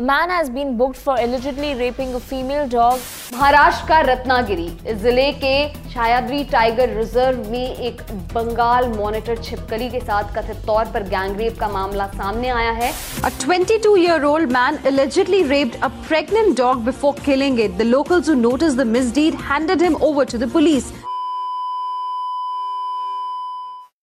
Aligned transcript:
A 0.00 0.02
man 0.02 0.30
has 0.30 0.48
been 0.48 0.78
booked 0.78 0.96
for 0.96 1.14
allegedly 1.20 1.74
raping 1.74 2.14
a 2.14 2.20
female 2.20 2.66
dog. 2.66 3.00
Maharashtra 3.32 3.88
का 3.88 3.98
रत्नागिरी 4.00 4.68
जिले 5.02 5.26
के 5.42 5.52
छायाद्री 5.90 6.42
tiger 6.52 6.94
reserve 6.98 7.50
में 7.50 7.76
एक 7.88 8.00
बंगाल 8.34 8.88
मॉनिटर 8.92 9.42
छिपकली 9.42 9.88
के 9.90 10.00
साथ 10.00 10.32
कथित 10.36 10.64
तौर 10.66 10.92
पर 10.94 11.02
गैंगरेप 11.08 11.58
का 11.60 11.68
मामला 11.68 12.06
सामने 12.14 12.48
आया 12.48 12.70
है 12.80 12.90
A 13.28 13.32
22-year-old 13.44 14.50
man 14.56 14.80
allegedly 14.92 15.42
raped 15.52 15.78
a 15.82 15.92
pregnant 16.08 16.56
dog 16.62 16.82
before 16.88 17.14
killing 17.28 17.60
it. 17.66 17.76
The 17.76 17.90
locals 17.92 18.26
who 18.26 18.40
noticed 18.46 18.82
the 18.82 18.90
misdeed 18.96 19.38
handed 19.52 19.86
him 19.88 20.02
over 20.10 20.24
to 20.24 20.42
the 20.44 20.52
police. 20.56 20.92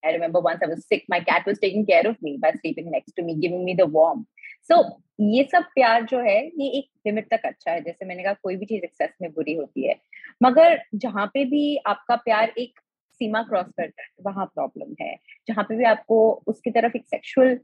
I 0.05 0.11
remember 0.11 0.39
once 0.39 0.61
I 0.63 0.67
was 0.67 0.87
sick, 0.87 1.05
my 1.09 1.21
cat 1.21 1.45
was 1.47 1.59
taking 1.59 1.87
care 1.87 2.07
of 2.07 2.21
me 2.21 2.37
by 2.41 2.51
sleeping 2.61 2.91
next 2.91 3.15
to 3.15 3.23
me, 3.23 3.35
giving 3.35 3.65
me 3.65 3.73
the 3.73 3.87
Warm. 4.71 4.83
So, 4.83 4.91
ये 5.19 5.43
सब 5.43 5.63
प्यार 5.63 6.03
जो 6.03 6.19
है, 6.19 6.47
ये 6.47 6.69
एक 6.69 6.89
limit 7.07 7.27
तक 7.33 7.41
अच्छा 7.45 7.71
है। 7.71 7.81
जैसे 7.81 8.05
मैंने 8.05 8.23
कहा, 8.23 8.33
कोई 8.33 8.55
भी 8.55 8.65
चीज़ 8.65 8.83
एक्सेस 8.83 9.09
में 9.21 9.31
बुरी 9.31 9.53
होती 9.53 9.87
है। 9.87 9.95
मगर 10.43 10.81
जहाँ 10.95 11.31
पे 11.33 11.45
भी 11.45 11.77
आपका 11.77 12.15
प्यार 12.15 12.53
एक 12.57 12.79
सीमा 13.13 13.41
क्रॉस 13.41 13.65
करता 13.65 14.01
है, 14.01 14.07
वहाँ 14.21 14.45
प्रॉब्लम 14.45 14.95
है। 15.01 15.17
जहाँ 15.47 15.63
पे 15.63 15.75
भी 15.75 15.83
आपको 15.83 16.43
उसकी 16.47 16.71
तरफ़ 16.71 16.97
एक 16.97 17.05
सेक्सुअल 17.05 17.59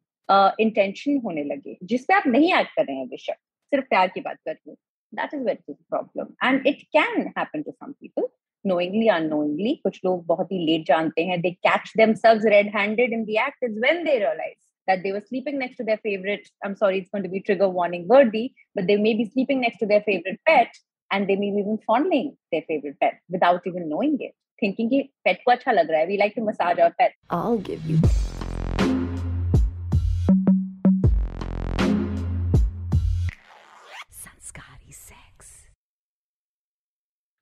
इंटेंशन 0.60 1.18
होने 1.18 1.44
लगे 1.44 1.78
जिसपे 1.84 2.14
आप 2.14 2.24
नहीं 2.28 2.54
एक्ट 2.54 2.72
कर 2.72 2.86
रहे 2.86 2.98
हैं 2.98 3.08
बेशक, 3.08 3.36
सिर्फ़ 3.72 3.86
प्यार 3.86 4.08
की 4.08 4.22
बात 4.22 4.38
कर 4.38 4.52
रही 4.52 4.70
हूँ 4.70 4.78
that 5.14 5.30
is 5.34 5.42
very 5.42 5.74
problem 5.74 6.48
and 6.48 6.68
it 6.68 6.82
can 6.82 7.28
happen 7.28 7.62
to 7.62 7.72
some 7.72 7.92
people 7.92 8.28
knowingly, 8.70 9.10
unknowingly 9.20 9.76
कुछ 9.84 10.02
लोग 10.06 10.26
बहुत 10.26 10.52
ही 10.52 10.66
लेट 10.66 10.86
जानते 10.86 11.26
हैं, 11.26 11.42
they 11.42 11.56
catch 11.68 11.92
themselves 12.00 12.46
red 12.46 12.68
handed 12.76 13.10
in 13.10 13.26
the 13.26 13.38
act 13.48 13.70
is 13.70 13.80
when 13.86 14.04
they 14.06 14.18
realize 14.20 14.73
that 14.88 15.04
they 15.04 15.12
were 15.12 15.24
sleeping 15.28 15.60
next 15.60 15.78
to 15.78 15.84
their 15.84 16.00
favorite 16.04 16.48
i'm 16.64 16.76
sorry 16.76 17.00
it's 17.00 17.10
going 17.10 17.24
to 17.24 17.30
be 17.30 17.42
trigger 17.42 17.70
warning 17.70 18.08
worthy 18.08 18.46
but 18.76 18.88
they 18.88 18.98
may 18.98 19.14
be 19.14 19.30
sleeping 19.34 19.62
next 19.62 19.78
to 19.78 19.86
their 19.86 20.02
favorite 20.02 20.40
pet 20.48 20.72
and 21.12 21.30
they 21.30 21.36
may 21.36 21.52
be 21.52 21.62
even 21.66 21.78
fondling 21.86 22.36
their 22.52 22.64
favorite 22.68 23.00
pet 23.00 23.20
without 23.30 23.62
even 23.72 23.90
knowing 23.90 24.18
it 24.20 24.34
thinking 24.64 25.10
pet 25.28 25.40
ko 25.46 25.56
acha 25.56 25.76
lag 25.78 25.94
raha 25.96 26.04
hai. 26.04 26.10
We 26.12 26.18
like 26.24 26.36
to 26.36 26.46
massage 26.50 26.80
our 26.86 26.94
pet. 27.00 27.14
I'll 27.30 27.62
give 27.70 27.86
you 27.92 28.00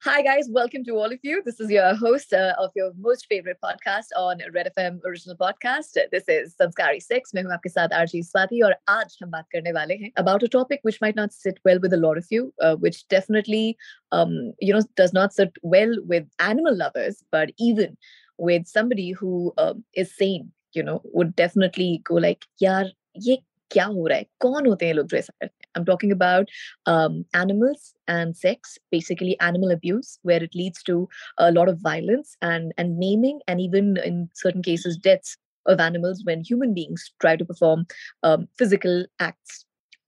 Hi, 0.07 0.23
guys. 0.23 0.49
Welcome 0.49 0.85
to 0.85 0.93
all 0.93 1.13
of 1.13 1.19
you. 1.25 1.43
This 1.45 1.59
is 1.59 1.69
your 1.69 1.95
host 1.97 2.33
uh, 2.33 2.55
of 2.59 2.71
your 2.77 2.93
most 2.97 3.27
favorite 3.29 3.57
podcast 3.65 4.13
on 4.17 4.39
Red 4.55 4.71
FM 4.79 5.01
original 5.05 5.37
podcast. 5.37 5.99
This 6.13 6.29
is 6.29 6.55
Sanskari 6.55 7.01
Sex. 7.01 7.33
मैं 7.35 7.43
हूं 7.43 7.53
आपके 7.53 7.69
साथ 7.69 7.95
RG 8.01 8.23
Swati 8.23 8.61
और 8.67 8.75
आज 8.89 9.17
हम 9.23 9.31
बात 9.31 9.47
करने 9.53 9.73
वाले 9.73 9.95
हैं 10.03 10.11
about 10.23 10.45
a 10.45 10.49
topic 10.49 10.87
which 10.89 11.01
might 11.01 11.17
not 11.17 11.33
sit 11.33 11.59
well 11.65 11.81
with 11.87 11.93
a 11.93 12.01
lot 12.05 12.21
of 12.23 12.27
you, 12.31 12.45
uh, 12.63 12.77
which 12.77 13.01
definitely, 13.09 13.77
um, 14.13 14.37
you 14.61 14.73
know, 14.73 14.83
does 15.03 15.13
not 15.13 15.35
sit 15.41 15.59
well 15.63 15.97
with 16.15 16.31
animal 16.39 16.79
lovers, 16.85 17.25
but 17.33 17.51
even 17.59 17.97
with 18.39 18.69
somebody 18.69 19.11
who 19.11 19.53
um, 19.59 19.85
is 19.95 20.17
sane, 20.17 20.53
you 20.73 20.83
know, 20.83 21.01
would 21.15 21.35
definitely 21.35 21.91
go 22.05 22.15
like, 22.15 22.47
यार 22.63 22.93
ये 23.17 23.43
क्या 23.71 23.85
हो 23.85 24.07
रहा 24.07 24.19
है 24.19 24.27
कौन 24.41 24.67
होते 24.67 24.87
हैं 24.87 24.95
लोग 24.95 25.07
जो 25.07 25.17
ऐसा 25.17 25.33
करते 25.41 25.60
हैं 25.60 25.60
I'm 25.76 25.86
talking 25.86 26.12
about 26.12 26.50
um, 26.86 27.26
animals 27.34 27.94
and 28.08 28.36
sex, 28.36 28.78
basically 28.92 29.40
animal 29.40 29.72
abuse, 29.72 30.20
where 30.24 30.44
it 30.44 30.56
leads 30.56 30.84
to 30.84 31.08
a 31.38 31.52
lot 31.52 31.70
of 31.70 31.80
violence 31.80 32.36
and 32.42 32.74
and 32.78 32.98
maiming, 32.98 33.40
and 33.48 33.62
even 33.62 33.98
in 34.04 34.30
certain 34.34 34.62
cases 34.62 34.98
deaths 34.98 35.38
of 35.68 35.80
animals 35.80 36.24
when 36.24 36.44
human 36.44 36.74
beings 36.74 37.12
try 37.20 37.36
to 37.36 37.46
perform 37.46 37.86
um, 38.24 38.48
physical 38.58 39.06
acts 39.20 39.66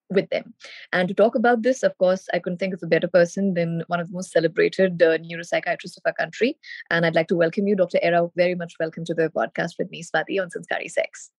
with 0.09 0.30
them. 0.30 0.53
And 0.91 1.08
to 1.08 1.14
talk 1.14 1.36
about 1.36 1.64
this, 1.64 1.84
of 1.84 1.97
course, 1.97 2.28
I 2.34 2.39
couldn't 2.39 2.59
think 2.59 2.73
of 2.73 2.81
a 2.84 2.88
better 2.88 3.08
person 3.08 3.53
than 3.53 3.84
one 3.88 4.00
of 4.00 4.08
the 4.08 4.14
most 4.14 4.31
celebrated 4.31 5.02
uh, 5.02 5.17
neuropsychiatrists 5.17 5.97
of 5.97 6.03
our 6.06 6.14
country. 6.14 6.58
And 6.89 7.06
I'd 7.06 7.16
like 7.16 7.28
to 7.30 7.36
welcome 7.36 7.67
you, 7.67 7.75
Dr. 7.75 8.00
Era. 8.02 8.28
Very 8.36 8.56
much 8.56 8.74
welcome 8.80 9.06
to 9.06 9.13
the 9.13 9.30
podcast 9.30 9.74
with 9.80 9.90
me, 9.90 10.03
Swati, 10.03 10.41
on 10.41 10.50
Sanskari 10.50 10.90
Sex. 10.90 11.31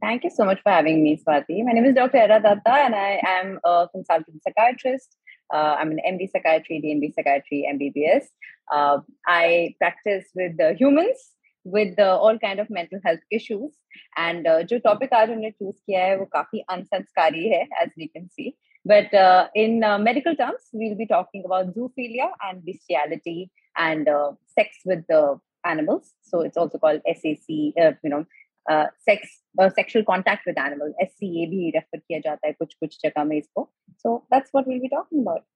Thank 0.00 0.24
you 0.24 0.30
so 0.30 0.44
much 0.44 0.60
for 0.62 0.70
having 0.70 1.02
me, 1.02 1.16
Swati. 1.16 1.64
My 1.64 1.72
name 1.72 1.86
is 1.86 1.94
Dr. 1.94 2.18
Era 2.18 2.40
Datta, 2.40 2.74
and 2.84 2.94
I 2.94 3.20
am 3.24 3.58
a 3.64 3.88
consultant 3.90 4.42
psychiatrist. 4.42 5.16
Uh, 5.52 5.76
I'm 5.78 5.90
an 5.90 6.00
MD 6.06 6.30
psychiatry, 6.30 6.82
DNB 6.84 7.14
psychiatry, 7.14 7.66
MBBS. 7.72 8.26
Uh, 8.72 8.98
I 9.26 9.74
practice 9.78 10.26
with 10.34 10.56
the 10.58 10.74
humans 10.74 11.32
with 11.64 11.98
uh, 11.98 12.16
all 12.18 12.38
kind 12.38 12.60
of 12.60 12.68
mental 12.70 13.00
health 13.04 13.20
issues. 13.30 13.72
And 14.16 14.46
uh, 14.46 14.62
जो 14.62 14.82
topic 14.82 15.12
आज 15.12 15.30
हमने 15.30 15.50
choose 15.58 15.80
किया 15.86 16.04
है 16.04 16.16
वो 16.18 16.26
काफी 16.36 16.64
unsanskari 16.70 17.44
है, 17.54 17.66
as 17.82 17.90
we 17.96 18.08
can 18.08 18.28
see. 18.30 18.54
But 18.84 19.12
uh, 19.12 19.48
in 19.54 19.82
uh, 19.82 19.98
medical 19.98 20.36
terms, 20.36 20.68
we'll 20.72 20.96
be 20.96 21.06
talking 21.06 21.42
about 21.44 21.74
zoophilia 21.74 22.30
and 22.48 22.64
bestiality 22.64 23.50
and 23.76 24.08
uh, 24.08 24.32
sex 24.46 24.78
with 24.84 25.04
the 25.08 25.40
animals. 25.64 26.12
So 26.22 26.40
it's 26.42 26.56
also 26.56 26.78
called 26.78 27.00
SAC, 27.04 27.48
uh, 27.82 27.92
you 28.04 28.10
know, 28.10 28.24
uh, 28.66 28.86
sex 29.08 29.28
uh, 29.60 29.70
sexual 29.70 30.04
contact 30.04 30.46
with 30.46 30.58
animals 30.58 30.94
SCA 31.08 31.50
भी 31.50 31.70
refer 31.76 31.98
किया 31.98 32.18
जाता 32.28 32.46
है 32.46 32.52
कुछ 32.52 32.74
कुछ 32.74 32.98
जगह 33.02 33.24
में 33.24 33.36
इसको 33.36 33.68
so 34.04 34.16
that's 34.34 34.56
what 34.56 34.66
we'll 34.66 34.82
be 34.88 34.94
talking 34.96 35.22
about 35.26 35.46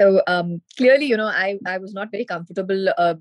So 0.00 0.22
um, 0.28 0.62
clearly, 0.78 1.06
you 1.06 1.16
know, 1.16 1.26
I 1.26 1.58
I 1.66 1.78
was 1.78 1.92
not 1.92 2.10
very 2.10 2.24
comfortable 2.24 2.90
uh, 3.04 3.14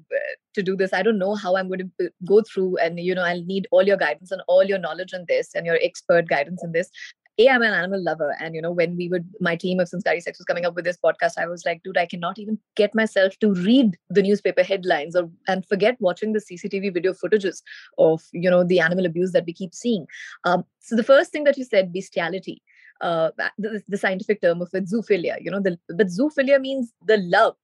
to 0.58 0.64
do 0.64 0.76
this. 0.82 0.92
I 0.94 1.02
don't 1.06 1.18
know 1.18 1.34
how 1.44 1.56
I'm 1.58 1.70
going 1.70 1.92
to 2.02 2.10
go 2.32 2.42
through, 2.50 2.78
and 2.78 3.00
you 3.00 3.16
know, 3.16 3.24
I'll 3.24 3.44
need 3.44 3.68
all 3.72 3.90
your 3.92 3.98
guidance 3.98 4.32
and 4.32 4.44
all 4.48 4.64
your 4.64 4.78
knowledge 4.84 5.16
on 5.20 5.26
this 5.32 5.50
and 5.56 5.66
your 5.66 5.80
expert 5.88 6.30
guidance 6.34 6.64
on 6.64 6.72
this. 6.78 6.92
A, 7.39 7.49
I'm 7.49 7.63
an 7.63 7.73
animal 7.73 8.03
lover, 8.03 8.37
and 8.41 8.55
you 8.55 8.61
know, 8.61 8.71
when 8.71 8.97
we 8.97 9.09
would, 9.09 9.27
my 9.41 9.57
team 9.57 9.81
of 9.81 9.89
Sanskari 9.89 10.21
Sex 10.21 10.39
was 10.39 10.45
coming 10.45 10.67
up 10.67 10.75
with 10.75 10.85
this 10.85 10.99
podcast, 11.03 11.39
I 11.39 11.47
was 11.47 11.65
like, 11.65 11.83
dude, 11.83 11.97
I 11.97 12.07
cannot 12.07 12.39
even 12.39 12.59
get 12.77 12.95
myself 12.95 13.39
to 13.39 13.55
read 13.55 13.97
the 14.11 14.23
newspaper 14.23 14.63
headlines 14.63 15.17
or 15.17 15.31
and 15.49 15.67
forget 15.67 15.97
watching 16.01 16.33
the 16.33 16.41
CCTV 16.41 16.93
video 16.93 17.13
footages 17.13 17.63
of 17.99 18.23
you 18.33 18.51
know 18.51 18.65
the 18.65 18.81
animal 18.81 19.07
abuse 19.07 19.33
that 19.33 19.47
we 19.47 19.53
keep 19.53 19.75
seeing. 19.75 20.07
Um, 20.45 20.65
so 20.81 20.97
the 20.97 21.05
first 21.05 21.33
thing 21.33 21.45
that 21.45 21.57
you 21.57 21.65
said, 21.65 21.93
bestiality 21.93 22.63
uh, 23.03 23.31
the, 23.59 23.83
the 23.89 23.99
scientific 23.99 24.41
term 24.41 24.63
of 24.63 24.71
it, 24.73 24.89
zoophilia. 24.89 25.37
You 25.41 25.51
know, 25.51 25.61
the, 25.61 25.79
but 25.89 26.07
zoophilia 26.07 26.61
means 26.61 26.93
the 27.07 27.19
love 27.19 27.57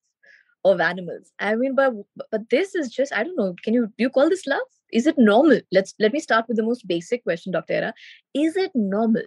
of 0.64 0.80
animals. 0.80 1.30
I 1.38 1.54
mean, 1.54 1.74
but 1.74 1.94
but 2.30 2.50
this 2.50 2.74
is 2.74 2.90
just 2.90 3.12
I 3.14 3.22
don't 3.22 3.36
know. 3.36 3.54
Can 3.62 3.74
you 3.74 3.86
do 3.86 4.04
you 4.04 4.10
call 4.10 4.28
this 4.28 4.46
love? 4.46 4.68
Is 4.92 5.06
it 5.06 5.16
normal? 5.16 5.60
Let's 5.70 5.94
let 5.98 6.12
me 6.12 6.20
start 6.20 6.46
with 6.48 6.56
the 6.56 6.62
most 6.62 6.86
basic 6.86 7.22
question, 7.22 7.52
Dr. 7.52 7.74
Era. 7.74 7.94
Is 8.34 8.56
it 8.56 8.72
normal? 8.74 9.22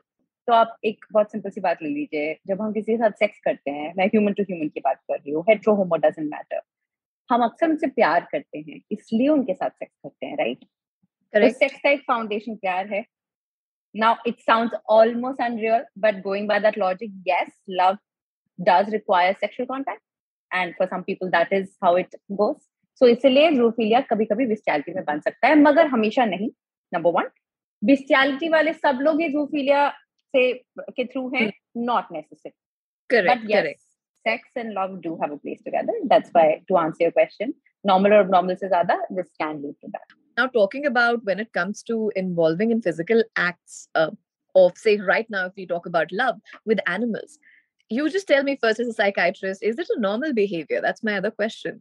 तो 0.47 0.53
आप 0.53 0.77
एक 0.85 1.05
बहुत 1.11 1.31
simple 1.31 1.49
सी 1.49 1.61
बात 1.61 1.81
ले 1.83 1.89
लीजिए 1.89 2.33
जब 2.47 2.61
हम 2.61 2.73
किसी 2.73 2.91
के 2.91 2.97
साथ 2.97 3.17
सेक्स 3.19 3.39
करते 3.45 3.71
हैं 3.71 3.93
मैं 3.97 4.05
ह्यूमन 4.07 4.33
टू 4.33 4.43
ह्यूमन 4.43 4.67
की 4.67 4.79
बात 4.79 5.01
कर 5.11 5.17
रही 5.17 5.31
हूँ 5.31 5.43
हेट्रो 5.49 5.75
होमो 5.75 5.95
डजंट 6.05 6.31
मैटर 6.33 6.61
हम 7.29 7.43
अक्सर 7.43 7.69
उनसे 7.69 7.87
प्यार 7.87 8.27
करते 8.31 8.59
हैं 8.59 8.79
इसलिए 8.91 9.27
उनके 9.29 9.53
साथ 9.53 9.69
सेक्स 9.69 9.93
करते 10.03 10.25
हैं 10.25 10.37
राइट 10.37 10.63
तो 11.33 11.49
सेक्स 11.49 11.79
का 11.83 11.89
एक 11.89 12.01
फाउंडेशन 12.07 12.55
प्यार 12.55 12.93
है। 12.93 13.05
Now 13.95 14.09
it 14.25 14.37
sounds 14.41 14.73
almost 14.85 15.41
unreal 15.45 15.81
but 15.97 16.19
going 16.23 16.45
by 16.49 16.57
that 16.59 16.77
logic 16.77 17.15
yes 17.25 17.49
love 17.79 17.97
does 18.59 18.91
require 18.93 19.33
sexual 19.39 19.67
contact 19.67 20.01
and 20.51 20.73
for 20.77 20.87
some 20.87 21.03
people 21.03 21.31
that 21.31 21.51
is 21.51 21.65
how 21.81 21.91
it 21.97 22.15
goes. 22.37 22.61
So 23.01 23.07
इसलिए 23.07 23.51
जूफिलिया 23.51 24.01
कभी 24.11 24.25
कभी 24.25 24.45
बिस्टियलिटी 24.45 24.93
में 24.93 25.03
बन 25.05 25.19
सकता 25.19 25.47
है 25.47 25.55
मगर 25.61 25.87
हमेशा 25.87 26.25
नहीं 26.25 26.49
नंबर 26.91 27.11
वन 27.11 27.29
बिस्टियलिटी 27.81 28.49
वाले 28.49 28.73
सब 28.73 28.99
लोग 29.01 29.21
ही 29.21 29.29
जूफिलिया 29.33 29.87
से 30.36 30.52
के 30.96 31.04
थ्रू 31.04 31.28
हैं 31.34 31.50
not 31.90 32.12
necessary 32.12 32.52
Correct. 33.12 33.28
but 33.32 33.42
yes 33.50 33.62
correct. 33.62 33.82
sex 34.28 34.60
and 34.62 34.74
love 34.76 34.94
do 35.02 35.10
have 35.22 35.32
a 35.34 35.38
place 35.42 35.60
together 35.66 35.96
that's 36.12 36.30
why 36.36 36.44
to 36.70 36.78
answer 36.84 37.04
your 37.04 37.12
question 37.18 37.52
normal 37.90 38.14
or 38.16 38.20
abnormal 38.24 38.56
se 38.62 38.70
zyada 38.72 38.96
this 39.18 39.28
can 39.42 39.60
lead 39.66 39.76
to 39.86 39.92
that 39.98 40.16
Now, 40.38 40.44
talking 40.54 40.86
about 40.88 41.22
when 41.26 41.38
it 41.42 41.50
comes 41.56 41.78
to 41.90 41.94
involving 42.20 42.72
in 42.72 42.80
physical 42.86 43.22
acts 43.42 43.76
uh, 44.00 44.10
of, 44.62 44.80
say, 44.80 44.92
right 45.10 45.30
now, 45.34 45.44
if 45.50 45.54
we 45.60 45.64
talk 45.70 45.86
about 45.90 46.10
love 46.18 46.42
with 46.72 46.82
animals, 46.94 47.38
you 47.98 48.04
just 48.16 48.28
tell 48.32 48.44
me 48.48 48.56
first 48.64 48.82
as 48.84 48.90
a 48.90 48.96
psychiatrist, 48.98 49.64
is 49.70 49.78
it 49.84 49.92
a 49.94 49.96
normal 50.06 50.34
behavior? 50.40 50.82
That's 50.86 51.06
my 51.10 51.14
other 51.22 51.30
question. 51.38 51.80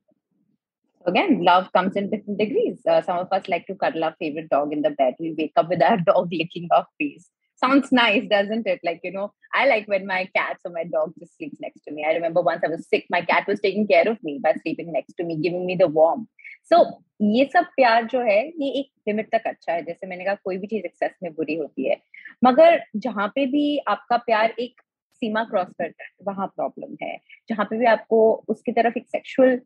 again 1.07 1.33
love 1.47 1.65
comes 1.73 1.95
in 1.95 2.09
different 2.11 2.39
degrees 2.39 2.77
uh, 2.91 3.01
some 3.07 3.17
of 3.23 3.27
us 3.31 3.47
like 3.53 3.65
to 3.67 3.75
cuddle 3.75 4.03
our 4.03 4.15
favorite 4.19 4.49
dog 4.53 4.71
in 4.73 4.81
the 4.81 4.89
bed 5.01 5.13
we 5.19 5.33
wake 5.39 5.51
up 5.61 5.69
with 5.69 5.83
our 5.89 5.97
dog 6.07 6.31
licking 6.31 6.67
our 6.77 6.85
face 7.01 7.27
Sounds 7.62 7.92
nice 7.92 8.24
doesn't 8.28 8.66
it 8.66 8.80
like 8.88 9.00
you 9.04 9.12
know 9.12 9.32
i 9.54 9.66
like 9.66 9.86
when 9.92 10.06
my 10.06 10.20
cats 10.36 10.62
or 10.64 10.72
my 10.72 10.84
dog 10.84 11.12
just 11.18 11.36
sleeps 11.36 11.60
next 11.60 11.82
to 11.86 11.92
me 11.92 12.04
i 12.08 12.12
remember 12.12 12.42
once 12.42 12.62
i 12.66 12.70
was 12.74 12.86
sick 12.88 13.06
my 13.10 13.20
cat 13.30 13.46
was 13.46 13.60
taking 13.60 13.86
care 13.86 14.08
of 14.08 14.18
me 14.22 14.38
by 14.42 14.52
sleeping 14.62 14.92
next 14.92 15.14
to 15.14 15.24
me 15.24 15.36
giving 15.36 15.64
me 15.66 15.76
the 15.76 15.88
warm 16.00 16.28
so 16.70 16.82
ये 17.22 17.44
सब 17.52 17.64
प्यार 17.76 18.04
जो 18.10 18.20
है 18.20 18.38
ये 18.48 18.68
एक 18.80 18.86
limit 19.08 19.28
तक 19.32 19.46
अच्छा 19.46 19.72
है 19.72 19.82
जैसे 19.84 20.06
मैंने 20.06 20.24
कहा 20.24 20.34
कोई 20.44 20.56
भी 20.58 20.66
चीज़ 20.66 20.84
एक्सेस 20.86 21.10
में 21.22 21.32
बुरी 21.34 21.56
होती 21.56 21.88
है 21.88 21.96
मगर 22.44 22.80
जहाँ 22.96 23.26
पे 23.34 23.44
भी 23.46 23.64
आपका 23.88 24.16
प्यार 24.16 24.54
एक 24.60 24.80
सीमा 25.22 25.42
क्रॉस 25.50 25.68
करता 25.78 26.04
है 26.04 26.10
वहाँ 26.26 26.46
प्रॉब्लम 26.56 26.96
है 27.02 27.16
जहाँ 27.48 27.66
पे 27.70 27.78
भी 27.78 27.86
आपको 27.86 28.20
उसकी 28.48 28.72
तरफ़ 28.72 28.98
एक 28.98 29.08
सेक्सुअल 29.08 29.60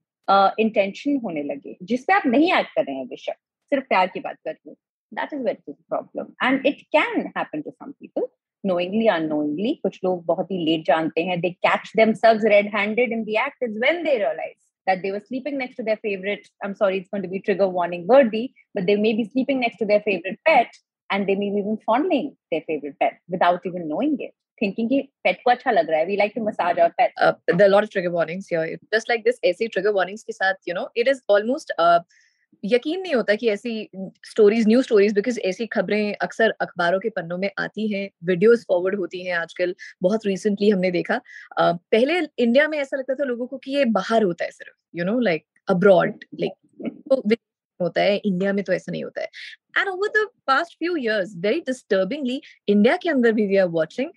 इंटेंशन 0.60 1.20
होने 1.24 1.42
लगे 1.42 1.76
जिसपे 1.82 2.12
आप 2.12 2.26
नहीं 2.26 2.52
एक्ट 2.58 2.74
कर 2.76 2.84
रहे 2.84 2.96
हैं 2.96 3.06
बेशक 3.08 3.36
सिर्फ़ 3.72 3.84
प्यार 3.88 4.06
की 4.14 4.20
बात 4.20 4.36
कर 4.44 4.50
रही 4.50 4.68
हूँ 4.70 4.76
that 5.12 5.32
is 5.32 5.42
where 5.42 5.54
it 5.54 5.62
is 5.66 5.76
a 5.78 5.88
problem. 5.88 6.34
And 6.40 6.64
it 6.66 6.82
can 6.92 7.32
happen 7.34 7.62
to 7.64 7.72
some 7.78 7.94
people 8.00 8.30
knowingly 8.62 9.08
unknowingly. 9.08 9.80
kuch 9.84 9.98
log 10.02 10.26
bahut 10.26 10.46
hi 10.50 10.60
late 10.68 10.86
jante 10.86 11.18
hain 11.30 11.40
they 11.40 11.56
catch 11.66 11.90
themselves 11.94 12.44
red 12.54 12.66
handed 12.76 13.10
in 13.16 13.24
the 13.24 13.36
act 13.36 13.66
is 13.68 13.78
when 13.86 14.02
they 14.04 14.16
realize 14.18 14.60
that 14.86 15.02
they 15.02 15.10
were 15.12 15.20
sleeping 15.26 15.58
next 15.58 15.76
to 15.76 15.84
their 15.88 15.98
favorite 16.06 16.48
i'm 16.64 16.74
sorry 16.80 16.98
it's 17.00 17.10
going 17.10 17.26
to 17.26 17.32
be 17.34 17.40
trigger 17.48 17.68
warning 17.76 18.06
worthy 18.06 18.42
but 18.74 18.86
they 18.86 18.96
may 19.04 19.12
be 19.20 19.28
sleeping 19.34 19.60
next 19.60 19.76
to 19.82 19.88
their 19.90 20.00
favorite 20.08 20.40
pet 20.48 20.80
and 21.10 21.28
they 21.28 21.34
may 21.34 21.50
be 21.50 21.58
even 21.58 21.78
fondling 21.86 22.36
their 22.50 22.62
favorite 22.66 22.98
pet 23.00 23.18
without 23.28 23.60
even 23.64 23.88
knowing 23.88 24.16
it. 24.18 24.32
Thinking 24.58 24.88
ki 24.88 25.10
pet 25.26 25.40
ko 25.44 25.54
acha 25.54 25.74
lag 25.76 25.88
raha 25.94 26.02
hai 26.02 26.08
we 26.10 26.16
like 26.20 26.34
to 26.34 26.42
massage 26.48 26.78
our 26.78 26.92
pet. 26.98 27.12
Uh, 27.20 27.32
there 27.48 27.66
are 27.66 27.70
a 27.70 27.74
lot 27.74 27.86
of 27.86 27.90
trigger 27.90 28.12
warnings 28.16 28.46
here. 28.48 28.78
Just 28.92 29.08
like 29.08 29.24
this 29.24 29.40
ac 29.50 29.68
trigger 29.76 29.92
warnings 29.92 30.24
ke 30.28 30.36
saath 30.36 30.70
you 30.70 30.76
know 30.78 30.84
it 31.04 31.10
is 31.14 31.22
almost 31.36 31.74
uh, 31.86 31.98
यकीन 32.64 33.00
नहीं 33.00 33.14
होता 33.14 33.34
कि 33.34 33.48
ऐसी 33.48 33.88
stories 34.24 34.66
new 34.68 34.82
stories 34.82 35.14
because 35.14 35.40
ऐसी 35.40 35.66
खबरें 35.66 36.14
अक्सर 36.14 36.50
अखबारों 36.60 37.00
के 37.00 37.08
पन्नों 37.08 37.38
में 37.38 37.50
आती 37.58 37.92
हैं 37.92 38.10
वीडियोस 38.24 38.64
फॉरवर्ड 38.68 38.98
होती 38.98 39.26
हैं 39.26 39.34
आजकल 39.34 39.74
बहुत 40.02 40.26
रिसेंटली 40.26 40.70
हमने 40.70 40.90
देखा। 40.90 41.14
uh, 41.60 41.78
पहले 41.92 42.20
इंडिया 42.38 42.68
में 42.68 42.78
ऐसा 42.78 42.96
लगता 42.96 43.14
था 43.14 43.24
लोगों 43.24 43.46
को 43.46 43.58
कि 43.58 43.72
ये 43.72 43.84
बाहर 43.84 44.22
होता 44.22 44.44
है 44.44 44.50
सिर्फ़ 44.50 44.98
you 44.98 45.04
know 45.04 45.20
like 45.20 45.44
abroad 45.68 46.24
like 46.40 46.52
होता 47.82 48.02
है 48.02 48.16
इंडिया 48.16 48.52
में 48.52 48.64
तो 48.64 48.72
ऐसा 48.72 48.92
नहीं 48.92 49.04
होता 49.04 49.20
है 49.20 49.28
and 49.78 49.88
over 49.88 50.08
the 50.16 50.26
past 50.46 50.78
few 50.78 50.96
years 50.96 51.34
very 51.44 51.60
disturbingly 51.66 52.40
India 52.68 52.96
के 53.02 53.10
अंदर 53.10 53.32
भी 53.32 53.46
we 53.46 53.56
are 53.56 53.68
watching 53.78 54.10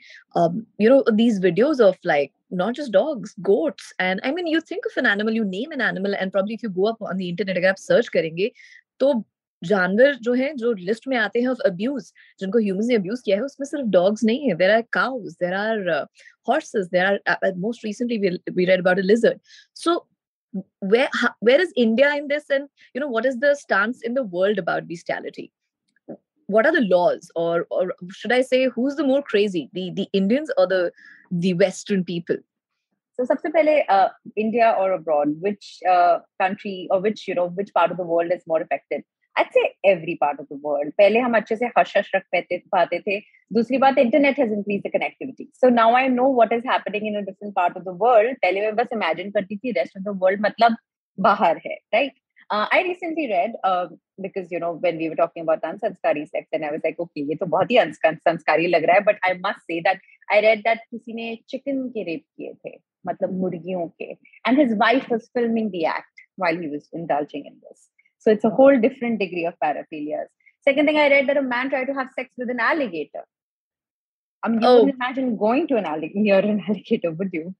you 0.81 0.89
know 0.89 1.03
these 1.11 1.41
videos 1.45 1.81
of 1.91 1.97
like 2.05 2.31
not 2.51 2.75
just 2.75 2.91
dogs, 2.91 3.31
goats. 3.47 3.87
And 4.03 4.21
I 4.23 4.29
mean, 4.35 4.45
you 4.47 4.59
think 4.61 4.85
of 4.85 4.93
an 4.99 5.07
animal, 5.07 5.33
you 5.37 5.47
name 5.47 5.73
an 5.77 5.81
animal, 5.81 6.13
and 6.17 6.33
probably 6.35 6.55
if 6.59 6.61
you 6.63 6.69
go 6.69 6.85
up 6.91 7.01
on 7.07 7.17
the 7.17 7.27
internet, 7.31 7.57
अगर 7.57 7.67
आप 7.69 7.77
search 7.77 8.07
करेंगे 8.13 8.49
तो 8.99 9.11
जानवर 9.61 10.15
जो 10.27 10.33
हैं 10.33 10.55
जो 10.57 10.71
list 10.79 11.07
में 11.07 11.17
आते 11.17 11.41
हैं 11.41 11.47
ऑफ़ 11.47 11.61
अब्यूज 11.65 12.11
जिनको 12.39 12.59
ह्यूमंस 12.59 12.87
ने 12.87 12.95
अब्यूज 12.95 13.21
किया 13.25 13.37
है 13.37 13.43
उसमें 13.43 13.65
सिर्फ़ 13.67 13.87
डॉग्स 13.91 14.23
नहीं 14.23 14.49
है 14.49 14.55
there 14.57 14.71
are 14.71 14.81
cows 14.93 15.35
there 15.41 15.53
are 15.53 16.07
horses 16.47 16.89
there 16.89 17.05
are 17.05 17.19
uh, 17.27 17.51
most 17.57 17.83
recently 17.83 18.19
we, 18.19 18.39
we 18.55 18.67
read 18.67 18.79
about 18.79 18.99
a 18.99 19.03
lizard 20.46 20.54
so 20.54 20.64
where 20.80 21.08
where 21.40 21.60
is 21.60 21.72
india 21.76 22.14
in 22.14 22.28
this 22.28 22.50
and 22.50 22.68
you 22.94 23.00
know 23.00 23.08
what 23.08 23.24
is 23.24 23.38
the 23.38 23.54
stance 23.54 24.00
in 24.02 24.14
the 24.14 24.22
world 24.22 24.58
about 24.58 24.88
bestiality 24.88 25.52
what 26.46 26.66
are 26.66 26.72
the 26.72 26.86
laws 26.88 27.30
or 27.34 27.66
or 27.70 27.94
should 28.10 28.32
i 28.32 28.40
say 28.40 28.68
who's 28.68 28.96
the 28.96 29.04
more 29.04 29.22
crazy 29.22 29.70
the 29.72 29.90
the 29.94 30.08
indians 30.12 30.50
or 30.56 30.66
the 30.66 30.92
the 31.32 31.54
Western 31.54 32.04
people? 32.04 32.36
So, 33.14 33.24
सबसे 33.24 33.52
पहले 33.52 33.86
uh, 33.88 34.08
India 34.36 34.76
or 34.78 34.92
abroad, 34.92 35.40
which 35.40 35.80
uh, 35.90 36.18
country 36.40 36.88
or 36.90 37.00
which 37.00 37.28
you 37.28 37.34
know 37.34 37.48
which 37.48 37.72
part 37.74 37.90
of 37.90 37.96
the 37.96 38.04
world 38.04 38.32
is 38.32 38.46
more 38.46 38.60
affected? 38.60 39.04
आज 39.37 39.57
every 39.85 40.13
part 40.21 40.39
of 40.39 40.45
the 40.53 40.59
world 40.63 40.91
पहले 40.97 41.19
हम 41.19 41.35
अच्छे 41.37 41.55
से 41.55 41.65
hush 41.77 41.95
hush 41.97 42.11
रख 42.15 42.23
पाते 42.33 42.57
पाते 42.71 42.99
थे। 42.99 43.19
दूसरी 43.51 43.77
बात 43.77 43.97
internet 43.97 44.39
has 44.39 44.53
increase 44.53 44.81
the 44.85 44.89
connectivity 44.93 45.47
so 45.55 45.69
now 45.69 45.95
I 45.95 46.07
know 46.09 46.31
what 46.35 46.53
is 46.53 46.67
happening 46.69 47.05
in 47.07 47.15
a 47.17 47.19
different 47.25 47.53
part 47.55 47.77
of 47.77 47.83
the 47.83 47.97
world 48.01 48.37
पहले 48.37 48.61
मैं 48.61 48.75
बस 48.75 48.87
इमेजिन 48.93 49.29
करती 49.31 49.57
थी 49.57 49.71
रेस्ट 49.71 49.97
ऑफ़ 49.97 50.03
द 50.03 50.17
वर्ल्ड 50.23 50.41
मतलब 50.45 50.75
बाहर 51.17 51.59
है 51.65 51.75
right 51.93 52.13
I 52.51 52.83
recently 52.83 53.25
read 53.27 53.57
because 54.21 54.53
you 54.53 54.59
know 54.59 54.71
when 54.83 54.97
we 54.97 55.09
talking 55.15 55.45
about 55.45 55.65
अनसंस्कारी 55.65 56.25
sex 56.25 56.53
and 56.53 56.63
I 56.63 56.77
like 56.77 56.99
okay 56.99 57.21
ये 57.29 57.35
तो 57.35 57.45
बहुत 57.45 57.71
ही 57.71 57.79
संस्कारी 57.95 58.67
लग 58.67 58.85
रहा 58.85 58.95
है 58.95 59.03
but 59.03 59.19
I 59.25 59.33
must 59.45 59.61
say 59.61 59.79
that 59.81 60.01
I 60.31 60.41
read 60.41 60.63
that 60.63 60.79
किसी 60.81 61.13
ने 61.13 61.35
चिकन 61.49 61.87
के 61.89 62.03
रेप 62.03 62.23
किए 62.37 62.53
थे 62.65 62.77
मतलब 63.07 63.39
मुर्गियों 63.41 63.87
के। 63.87 64.11
And 64.11 64.59
his 64.59 64.73
wife 64.77 65.11
was 65.11 65.29
filming 65.33 65.69
the 65.71 65.85
act 65.97 66.25
while 66.39 66.59
he 66.61 66.69
was 66.69 66.89
indulging 66.95 67.45
in 67.45 67.53
this 67.53 67.87
So 68.27 68.31
it's 68.33 68.43
a 68.43 68.49
whole 68.49 68.77
different 68.77 69.19
degree 69.19 69.45
of 69.45 69.53
paraphilias. 69.63 70.25
Second 70.67 70.85
thing 70.85 70.97
I 70.97 71.09
read 71.09 71.27
that 71.29 71.37
a 71.37 71.41
man 71.41 71.69
tried 71.69 71.85
to 71.85 71.93
have 71.93 72.09
sex 72.13 72.29
with 72.37 72.49
an 72.49 72.59
alligator. 72.59 73.23
I 74.43 74.49
mean, 74.49 74.61
you 74.61 74.67
oh. 74.67 74.79
wouldn't 74.79 74.95
imagine 74.95 75.37
going 75.37 75.65
to 75.69 75.77
an 75.77 75.85
alligator 75.85 76.19
near 76.19 76.39
an 76.39 76.61
alligator, 76.67 77.11
would 77.11 77.29
you? 77.31 77.55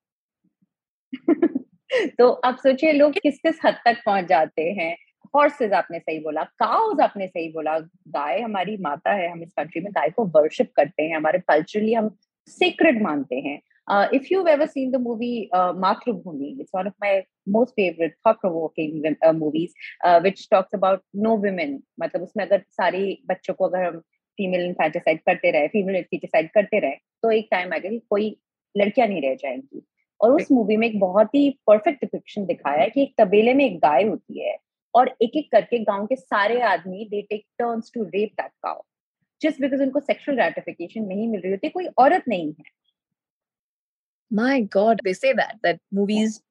तो 2.20 2.28
अब 2.48 2.56
सोचिए 2.64 2.92
लोग 2.94 3.14
किस 3.24 3.38
किस 3.40 3.60
हद 3.66 3.76
तक 3.86 4.02
पहुँच 4.06 4.26
जाते 4.30 4.62
हैं 4.80 4.96
हॉर्सेज 5.36 5.74
आपने 5.74 6.00
सही 6.00 6.20
बोला 6.24 6.44
काउज 6.64 7.02
आपने 7.02 7.28
सही 7.28 7.48
बोला 7.52 7.78
गाय 8.18 8.40
हमारी 8.42 8.76
माता 8.82 9.14
है 9.20 9.32
हम 9.32 9.44
इस 9.44 9.54
कंट्री 9.58 9.82
में 9.82 9.92
गाय 9.96 10.10
को 10.18 10.26
वर्शिप 10.36 10.72
करते 10.76 11.04
हैं 11.04 11.16
हमारे 11.16 11.40
कल्चरली 11.48 11.94
हम 11.94 12.10
सीक्रेट 12.58 13.02
मानते 13.02 13.40
हैं 13.48 13.60
if 13.88 14.28
you 14.32 14.46
ever 14.48 14.66
seen 14.68 14.92
the 14.92 15.02
movie 15.02 15.50
Matrubhoomi 15.54 16.48
it's 16.60 16.72
one 16.76 16.88
of 16.88 16.94
my 17.04 17.24
most 17.50 17.74
favourite 17.74 18.16
thought 18.28 18.40
provoking 18.42 19.16
movies 19.36 19.74
which 20.22 20.48
talks 20.52 20.76
about 20.76 21.02
no 21.26 21.36
women 21.46 21.82
मतलब 22.00 22.24
उसमें 22.24 22.46
अगर 22.46 22.64
सारी 22.72 23.18
बच्चों 23.30 23.54
को 23.54 23.68
अगर 23.68 23.84
हम 23.84 24.00
फीमेल 24.40 24.66
इन्फेंटिसाइड 24.66 25.20
करते 25.26 25.52
रहे 25.52 25.68
फीमेल 25.68 25.96
इन्फेंटिसाइड 25.96 26.50
करते 26.54 26.80
रहे 26.80 26.96
तो 27.24 27.32
एक 27.32 27.48
टाइम 27.52 27.74
आएगा 27.74 27.90
कि 27.90 28.00
कोई 28.10 28.36
लड़कियाँ 28.76 29.08
नहीं 29.08 29.22
रह 29.22 29.36
जाएँगी। 29.36 29.82
और 30.22 30.32
उस 30.32 30.52
मूवी 30.52 30.78
में 30.78 30.88
एक 30.88 31.00
बहुत 31.00 31.36
ही 31.36 31.50
परफेक्ट 31.68 32.00
डिपिक्शन 32.02 32.46
दिखाया 32.46 32.82
है 32.82 32.90
कि 32.90 33.02
एक 33.04 33.14
तबेले 33.18 33.54
में 33.54 33.64
एक 33.66 33.78
गाय 33.80 34.04
होती 34.04 34.40
है 34.42 34.56
और 34.94 35.16
एक 35.22 35.36
एक 35.38 35.52
करके 35.52 35.80
गाँव 35.84 36.06
के 36.06 36.16
सारे 36.16 36.60
आदमी 36.70 37.06
they 37.12 37.22
take 37.22 37.44
turns 37.60 37.92
to 37.96 38.04
rape 38.04 38.30
that 38.42 38.52
cow 38.64 38.82
just 39.42 39.62
because 39.62 39.82
उनको 39.84 40.00
सेक्सुअल 40.00 40.38
ग्रेटिफिकेशन 40.38 41.04
नहीं 41.04 41.28
मिल 41.28 41.42
रही 41.42 41.52
होती 41.52 41.70
कोई 41.70 41.88
औरत 41.98 42.24
नहीं 42.30 42.48
है। 42.50 42.64
My 44.30 44.62
God, 44.62 45.00
they 45.04 45.14
say 45.14 45.34
that 45.34 45.58
that 45.64 45.80
movies 45.92 46.42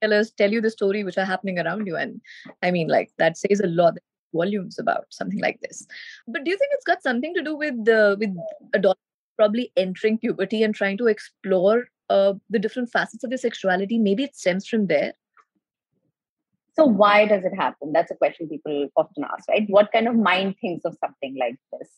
tell 0.00 0.12
us 0.12 0.30
tell 0.30 0.52
you 0.52 0.60
the 0.60 0.70
story 0.70 1.04
which 1.04 1.18
are 1.18 1.24
happening 1.24 1.58
around 1.58 1.86
you, 1.86 1.96
and 1.96 2.20
I 2.62 2.70
mean, 2.70 2.88
like 2.88 3.10
that 3.18 3.36
says 3.36 3.60
a 3.60 3.66
lot 3.66 3.98
volumes 4.32 4.78
about 4.78 5.06
something 5.10 5.40
like 5.40 5.60
this. 5.60 5.86
But 6.28 6.44
do 6.44 6.50
you 6.50 6.58
think 6.58 6.70
it's 6.74 6.84
got 6.84 7.02
something 7.02 7.34
to 7.34 7.42
do 7.42 7.56
with 7.56 7.88
uh, 7.88 8.16
with 8.18 8.36
adults 8.74 9.00
probably 9.36 9.72
entering 9.76 10.18
puberty 10.18 10.62
and 10.62 10.74
trying 10.74 10.96
to 10.98 11.06
explore 11.06 11.86
uh, 12.10 12.34
the 12.50 12.58
different 12.58 12.90
facets 12.90 13.24
of 13.24 13.30
their 13.30 13.38
sexuality? 13.38 13.98
Maybe 13.98 14.24
it 14.24 14.36
stems 14.36 14.66
from 14.66 14.86
there. 14.86 15.14
So 16.76 16.84
why 16.84 17.26
does 17.26 17.44
it 17.44 17.54
happen? 17.54 17.92
That's 17.92 18.10
a 18.10 18.16
question 18.16 18.48
people 18.48 18.88
often 18.96 19.24
ask 19.24 19.48
right? 19.48 19.64
What 19.68 19.92
kind 19.92 20.08
of 20.08 20.16
mind 20.16 20.56
thinks 20.60 20.84
of 20.84 20.96
something 21.00 21.36
like 21.38 21.56
this 21.72 21.88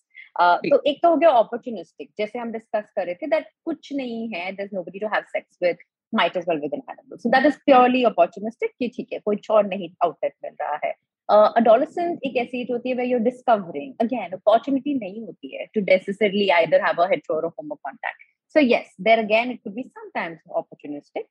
तो 0.40 0.82
एक 0.86 0.98
तो 1.02 1.10
हो 1.10 1.16
गया 1.16 1.30
opportunistic 1.30 2.10
जैसे 2.18 2.38
हम 2.38 2.52
discuss 2.52 2.90
कर 2.96 3.06
रहे 3.06 3.14
थे 3.14 3.26
दैट 3.26 3.48
कुछ 3.64 3.92
नहीं 3.92 4.28
है 4.34 4.52
thus 4.56 4.70
no 4.74 4.82
to 4.82 5.06
have 5.06 5.22
sex 5.28 5.58
with 5.62 5.76
might 6.14 6.36
as 6.36 6.44
well 6.48 6.58
with 6.60 6.74
an 6.74 6.82
animal 6.90 7.16
so 7.16 7.28
that 7.28 7.46
is 7.46 7.56
purely 7.66 8.04
opportunistic 8.04 8.70
कि 8.78 8.88
ठीक 8.96 9.12
है 9.12 9.18
कोई 9.18 9.36
और 9.50 9.66
नहीं 9.66 9.88
आउटलेट 10.04 10.34
मिल 10.44 10.52
रहा 10.60 10.78
है। 10.84 10.94
अडोलसेंट 11.28 12.20
एक 12.24 12.36
ऐसी 12.36 12.60
एज 12.60 12.70
होती 12.70 12.88
है 12.88 12.94
where 12.94 13.06
you're 13.06 13.20
discovering 13.20 13.94
again 14.00 14.32
opportunity 14.32 14.94
नहीं 14.94 15.24
होती 15.24 15.56
है 15.56 15.66
to 15.74 15.80
necessarily 15.80 16.48
either 16.58 16.84
have 16.84 17.02
a 17.04 17.08
hetero 17.10 17.44
homo 17.44 17.74
contact 17.74 18.22
so 18.52 18.60
yes 18.60 18.94
there 19.08 19.18
again 19.18 19.50
it 19.50 19.62
could 19.64 19.74
be 19.74 19.82
sometimes 19.82 20.38
opportunistic 20.48 21.26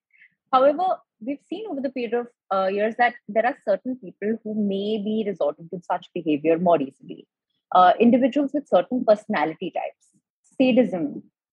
However, 0.53 0.97
we've 1.21 1.39
seen 1.49 1.65
over 1.69 1.81
the 1.81 1.89
period 1.89 2.13
of 2.13 2.27
uh, 2.49 2.67
years 2.67 2.95
that 2.97 3.13
there 3.27 3.45
are 3.45 3.57
certain 3.65 3.97
people 3.97 4.37
who 4.43 4.53
may 4.55 5.01
be 5.03 5.23
resorting 5.27 5.69
to 5.69 5.79
such 5.81 6.09
behavior 6.13 6.57
more 6.57 6.81
easily. 6.81 7.27
Uh, 7.75 7.91
individuals 7.99 8.53
with 8.53 8.67
certain 8.67 8.99
types, 9.05 10.03
sadism 10.59 11.07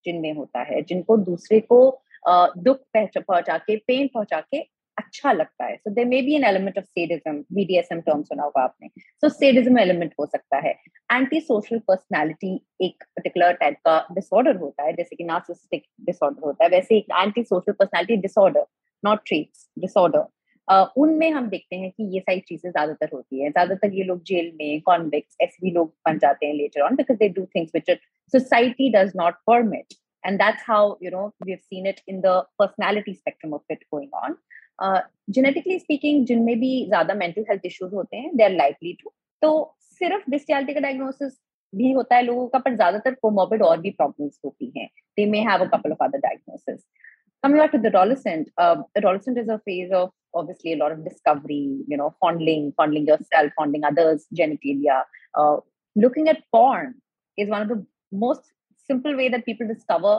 जिनमें 0.05 0.35
होता 0.35 0.63
है 0.63 0.83
जिनको 0.83 1.17
दूसरे 1.17 1.61
को 1.61 1.79
uh, 2.29 2.49
दुख 2.59 2.79
पहुँचा 2.97 3.57
के 3.59 3.77
pen 3.77 4.09
पहुँचा 4.15 4.41
के 4.41 4.59
अच्छा 4.99 5.33
लगता 5.33 5.65
है। 5.65 5.77
So 5.77 5.91
they 5.91 6.05
may 6.05 6.21
be 6.23 6.35
an 6.35 6.45
element 6.45 6.79
of 6.79 6.85
sadism 6.85 7.33
BDSM 7.53 8.01
term 8.01 8.23
सुना 8.23 8.43
होगा 8.43 8.63
आपने। 8.63 8.89
सो 9.21 9.29
सेडिज्म 9.29 9.79
एलिमेंट 9.79 10.15
हो 10.21 10.27
सकता 10.27 10.57
है। 10.57 10.73
एंटी 11.13 11.41
सोशल 11.41 11.79
पर्सनैलिटी 11.79 12.55
एक 12.81 13.05
पर्टिकुलर 13.05 13.53
टाइप 13.53 13.77
का 13.85 13.97
डिसऑर्डर 14.13 14.57
होता 14.57 14.85
है 14.85 14.93
जैसे 14.93 15.17
कि 15.17 15.25
नार्सिस्टिक 15.25 15.85
डिसऑर्डर 16.07 16.47
होता 16.47 16.65
है। 16.65 16.71
वैसे 16.71 16.97
एक 16.97 17.07
anti 17.13 17.45
social 17.45 17.73
personality 17.73 18.17
disorder 18.23 18.67
not 19.05 19.23
traits 19.27 19.69
disorder 19.79 20.25
उनमें 20.69 21.31
हम 21.31 21.49
देखते 21.49 21.77
हैं 21.77 21.91
कि 21.91 22.05
ये 22.15 22.21
सारी 22.21 22.41
चीज़ें 22.41 22.71
ज़्यादातर 22.71 23.09
होती 23.13 23.43
है। 23.43 23.51
ज़्यादातर 23.51 23.95
ये 23.95 24.05
लोग 24.05 24.23
जेल 24.27 24.53
में 24.59 24.81
कॉन्विक्स 24.87 25.37
ऐसे 25.43 25.67
भी 25.67 25.71
लोग 25.71 25.93
बन 26.09 26.19
जाते 26.19 26.47
हैं 26.47 26.55
later 26.55 26.81
on 26.83 26.97
because 26.97 27.19
they 27.19 27.29
do 27.29 27.45
things 27.57 27.71
which 27.75 27.91
society 28.33 28.91
does 28.93 29.13
not 29.17 29.35
permit 29.47 29.95
and 30.25 30.41
that's 30.41 30.63
how, 30.65 30.97
you 31.01 31.11
know, 31.11 31.23
we've 31.47 31.63
seen 31.63 31.87
it 31.87 32.01
in 32.07 32.21
the 32.21 32.33
personality 32.61 33.15
spectrum 33.15 33.55
of 33.55 33.63
it 33.69 33.81
going 33.95 34.11
on. 34.19 34.35
Genetically 35.31 35.79
speaking 35.79 36.25
जिनमें 36.27 36.59
भी 36.61 36.71
ज़्यादा 36.87 37.15
मेंटल 37.15 37.45
हेल्थ 37.49 37.67
इश्यूज़ 37.67 37.95
होते 37.95 38.17
हैं 38.17 38.31
they 38.37 38.45
are 38.45 38.51
likely 38.53 38.93
to 39.03 39.13
तो 39.43 39.51
सिर्फ़ 40.01 40.31
डिस्टियालिटी 40.31 40.75
का 40.75 40.81
diagnosis 40.81 41.33
भी 41.73 41.91
होता 41.93 42.17
है 42.17 42.23
लोगों 42.23 42.47
का, 42.49 42.59
पर 42.59 42.75
ज़्यादातर 42.75 43.15
कोमोबिड 43.23 43.63
और 43.63 43.81
भी 43.81 43.91
प्रॉब्लम्स 43.91 44.41
होती 44.45 44.73
हैं। 44.77 44.87
They 45.19 45.27
may 45.31 45.41
have 45.51 45.65
a 45.65 45.69
couple 45.77 45.93
of 45.93 46.05
other 46.05 46.19
diagnosis 46.19 46.81
coming 47.44 47.60
back 47.62 47.72
to 47.72 47.82
the 47.86 47.92
adolescent 47.94 48.50
uh, 48.58 48.78
adolescent 48.96 49.38
is 49.38 49.50
a 49.50 49.60
phase 49.66 49.92
of 49.92 50.10
obviously 50.34 50.74
a 50.74 50.78
lot 50.78 50.92
of 50.92 51.04
discovery 51.10 51.66
you 51.88 51.98
know 52.00 52.10
fondling 52.22 52.74
fondling 52.78 53.06
yourself 53.12 53.52
fondling 53.60 53.84
others 53.92 54.26
genitalia 54.40 54.98
uh, 55.42 55.58
looking 55.96 56.28
at 56.34 56.42
porn 56.56 56.90
is 57.38 57.50
one 57.56 57.64
of 57.66 57.70
the 57.74 57.80
most 58.26 58.44
simple 58.90 59.16
way 59.20 59.30
that 59.30 59.46
people 59.46 59.68
discover 59.76 60.16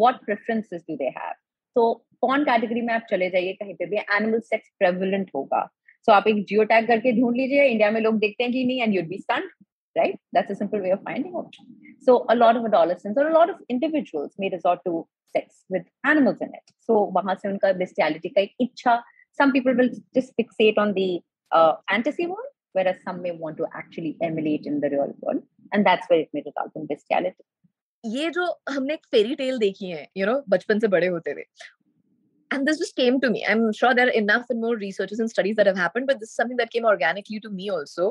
what 0.00 0.22
preferences 0.28 0.82
do 0.88 0.96
they 1.04 1.12
have 1.20 1.36
so 1.76 1.84
कौन 2.24 2.44
category 2.44 2.80
में 2.86 2.92
आप 2.94 3.06
चले 3.10 3.28
जाइए 3.30 3.52
कहीं 3.60 3.74
पे 3.74 3.86
भी 3.92 3.96
animal 4.16 4.40
sex 4.48 4.68
prevalent 4.78 5.30
होगा 5.34 5.62
सो 5.62 6.10
so, 6.10 6.16
आप 6.16 6.26
एक 6.28 6.44
जियो 6.48 6.64
टैग 6.72 6.86
करके 6.88 7.12
ढूंढ 7.20 7.36
लीजिए 7.36 7.64
इंडिया 7.70 7.90
में 7.90 8.00
लोग 8.00 8.18
देखते 8.18 8.44
हैं 8.44 8.52
कि 8.52 8.64
नहीं 8.64 8.82
and 8.82 8.94
you'd 8.94 9.08
be 9.08 9.18
stunned 9.18 9.50
right? 9.96 10.18
That's 10.32 10.50
a 10.50 10.56
simple 10.56 10.80
way 10.80 10.90
of 10.90 11.02
finding 11.02 11.34
out. 11.36 11.54
So 12.00 12.24
a 12.28 12.36
lot 12.36 12.56
of 12.56 12.64
adolescents 12.64 13.18
or 13.18 13.28
a 13.28 13.32
lot 13.32 13.50
of 13.50 13.56
individuals 13.68 14.32
may 14.38 14.50
resort 14.50 14.80
to 14.86 15.06
sex 15.32 15.64
with 15.68 15.84
animals 16.04 16.38
in 16.40 16.48
it. 16.48 16.72
So 16.80 17.10
वहाँ 17.16 17.34
से 17.40 17.48
उनका 17.48 17.72
bestiality 17.78 18.30
का 18.34 18.40
एक 18.40 18.54
इच्छा. 18.60 19.02
Some 19.40 19.52
people 19.52 19.74
will 19.74 19.90
just 20.14 20.36
fixate 20.36 20.78
on 20.78 20.92
the 20.94 21.20
uh, 21.52 21.74
fantasy 21.90 22.26
world, 22.26 22.52
whereas 22.72 22.96
some 23.04 23.22
may 23.22 23.32
want 23.32 23.56
to 23.58 23.66
actually 23.74 24.16
emulate 24.22 24.66
in 24.66 24.80
the 24.80 24.90
real 24.90 25.14
world, 25.20 25.42
and 25.72 25.86
that's 25.86 26.08
where 26.08 26.20
it 26.20 26.28
may 26.34 26.42
result 26.46 26.72
in 26.76 26.86
bestiality. 26.86 27.44
ये 28.04 28.30
जो 28.30 28.44
हमने 28.68 28.94
एक 28.94 29.06
फेरी 29.10 29.34
टेल 29.34 29.58
देखी 29.58 29.90
है 29.90 30.06
you 30.16 30.26
no 30.26 30.42
बचपन 30.50 30.78
से 30.78 30.88
बड़े 30.94 31.06
होते 31.06 31.30
हुए 31.30 31.44
and 32.54 32.68
this 32.68 32.78
just 32.78 32.94
came 32.96 33.18
to 33.20 33.28
me 33.34 33.42
i'm 33.50 33.60
sure 33.76 33.90
there 33.98 34.08
are 34.08 34.16
enough 34.20 34.50
and 34.54 34.60
more 34.60 34.72
researches 34.80 35.20
and 35.24 35.30
studies 35.34 35.56
that 35.60 35.68
have 35.70 35.78
happened 35.82 36.08
but 36.08 36.18
this 36.22 36.32
is 36.32 36.36
something 36.40 36.58
that 36.58 36.72
came 36.74 36.88
organically 36.90 37.40
to 37.44 37.50
me 37.60 37.68
also 37.76 38.08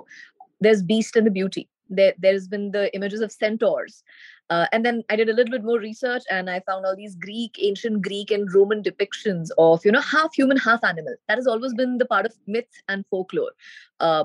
there's 0.68 0.82
beast 0.92 1.20
and 1.22 1.30
the 1.30 1.34
beauty 1.36 1.64
there 1.89 2.15
there's 2.19 2.49
been 2.49 2.71
the 2.71 2.95
images 2.95 3.21
of 3.21 3.33
centaurs. 3.33 4.03
Uh, 4.49 4.65
and 4.71 4.87
then 4.87 5.03
i 5.11 5.17
did 5.17 5.29
a 5.29 5.33
little 5.33 5.51
bit 5.51 5.65
more 5.65 5.81
research 5.81 6.23
and 6.31 6.49
i 6.49 6.61
found 6.61 6.87
all 6.87 6.95
these 6.95 7.17
greek 7.17 7.57
ancient 7.61 8.01
greek 8.01 8.31
and 8.31 8.55
roman 8.55 8.81
depictions 8.81 9.49
of 9.59 9.85
you 9.85 9.91
know 9.91 10.01
half 10.01 10.33
human 10.35 10.57
half 10.57 10.85
animal. 10.85 11.17
That 11.27 11.39
has 11.39 11.49
always 11.49 11.75
been 11.75 11.99
the 11.99 12.07
part 12.07 12.27
of 12.27 12.35
myth 12.47 12.83
and 12.89 13.05
folklore. 13.11 13.51
Uh, 13.99 14.25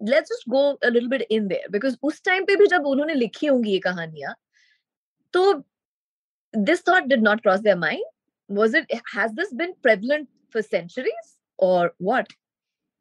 let's 0.00 0.28
just 0.28 0.48
go 0.48 0.78
a 0.82 0.90
little 0.90 1.08
bit 1.08 1.26
in 1.30 1.48
there 1.48 1.68
because 1.70 1.96
us 2.02 2.20
time 2.20 2.46
pe 2.46 2.56
bhi 2.56 2.68
jab 2.74 2.86
unhone 2.92 3.14
likhi 3.22 3.50
hongi 3.50 3.74
ye 3.76 4.26
to 5.32 5.64
this 6.52 6.80
thought 6.80 7.08
did 7.08 7.22
not 7.22 7.42
cross 7.42 7.60
their 7.60 7.76
mind. 7.76 8.02
Was 8.48 8.74
it 8.74 8.90
has 9.12 9.32
this 9.34 9.52
been 9.52 9.74
prevalent 9.82 10.28
for 10.50 10.62
centuries 10.62 11.36
or 11.58 11.92
what? 11.98 12.28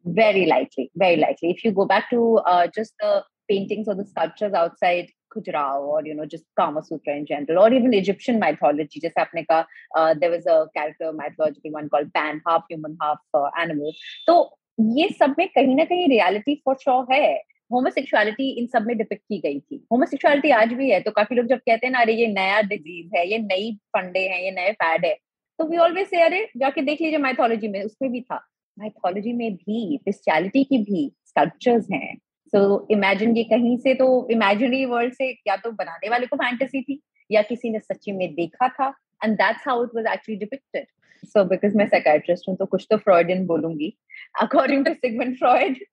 Very 0.06 0.46
likely 0.46 0.92
very 0.96 1.16
likely. 1.16 1.52
If 1.52 1.64
you 1.64 1.72
go 1.72 1.86
back 1.86 2.10
to 2.12 2.38
uh, 2.40 2.68
just 2.68 2.94
the 3.00 3.24
paintings 3.50 3.88
or 3.88 3.96
the 3.96 4.06
sculptures 4.06 4.54
outside 4.54 5.10
Khajuraho 5.34 5.82
or, 5.82 6.06
you 6.06 6.16
know, 6.16 6.26
just 6.26 6.46
Kama 6.58 6.84
Sutra 6.84 7.16
in 7.16 7.26
general, 7.26 7.64
or 7.64 7.74
even 7.74 7.94
Egyptian 7.94 8.40
mythology, 8.40 9.00
just 9.00 9.16
apne 9.16 9.46
ka, 9.48 9.66
uh, 9.96 10.16
there 10.20 10.32
was 10.32 10.46
a 10.48 10.68
character, 10.76 11.12
mythological 11.14 11.72
one 11.72 11.90
called 11.90 12.14
Pan, 12.14 12.42
half 12.48 12.64
human, 12.70 12.98
half 13.02 13.20
uh, 13.34 13.50
animal. 13.58 13.94
So 14.26 14.40
ये 14.80 15.08
सब 15.10 15.36
में 15.38 15.48
कहीं 15.48 15.76
ना 15.76 15.84
कहीं 15.86 16.08
reality 16.10 16.54
for 16.66 16.76
sure 16.82 17.06
है 17.14 17.34
homosexuality 17.72 18.50
इन 18.60 18.68
सब 18.68 18.86
में 18.88 18.98
डिपिक्ट 18.98 19.22
की 19.22 19.38
गई 19.40 19.60
थी 19.60 19.84
होमोसेक्सुअलिटी 19.92 20.52
आज 20.52 20.74
भी 20.74 20.90
है 20.90 21.00
तो 21.02 21.12
काफ़ी 21.12 21.36
लोग 21.36 21.48
जब 21.48 21.58
कहते 21.58 21.88
हैं 21.88 21.92
ना 21.94 22.00
अरे 22.00 22.14
ये 22.14 22.28
नया 22.28 22.62
डिज़ीज़ 22.70 23.16
है 23.16 23.28
ये 23.32 23.38
नई 23.40 23.72
फंडे 23.98 24.20
हैं 24.28 24.42
ये 24.42 24.52
नए 24.52 24.72
फैड 24.84 25.06
है 25.06 25.14
तो 25.60 25.66
वी 25.70 25.78
ऑलवेज 25.78 26.08
से 26.08 26.22
अरे 26.22 26.48
जाके 26.58 26.82
देख 26.82 27.02
लीजिए 27.02 27.20
माइथोलॉजी 27.20 27.68
में 27.68 27.82
उसमें 27.84 28.12
भी 28.12 28.22
था 28.22 28.42
माइथोलॉजी 28.78 29.34
में 29.34 29.54
भी 29.56 30.00
स्पेशलिटी 30.02 30.64
की 30.64 30.78
भी 30.84 31.12
स्कल्पचर्स 31.28 31.88
हैं 31.94 32.18
सो 32.54 32.58
so, 32.58 32.92
इमेजिन 32.92 33.36
ये 33.38 33.44
कहीं 33.44 33.78
से 33.78 33.94
तो 33.96 34.28
इमेजिनरी 34.32 34.86
वर्ल्ड 34.86 35.14
से 35.14 35.30
या 35.48 35.56
तो 35.64 35.72
बनाने 35.72 36.10
वाले 36.10 36.26
को 36.28 36.38
फैंटेसी 36.38 36.82
थी 36.82 37.00
या 37.30 37.42
किसी 37.50 37.70
ने 37.70 37.80
सच्ची 37.80 38.12
में 38.12 38.34
देखा 38.36 38.68
था 38.80 38.94
and 39.24 39.36
that's 39.38 39.68
how 39.68 39.84
it 39.84 39.96
was 39.96 40.14
actually 40.14 40.40
depicted 40.40 40.88
so 41.24 41.44
because 41.46 41.78
मैं 41.78 41.88
साइकाइट्रिस्ट 41.88 42.50
हूँ 42.50 42.56
तो 42.58 42.66
कुछ 42.66 42.88
तो 42.92 42.98
फ्रॉइडियन 42.98 43.46
बोलूँगी 43.46 43.94
according 44.42 44.86
to 44.86 44.94
Sigmund 44.94 45.38
Freud 45.40 45.86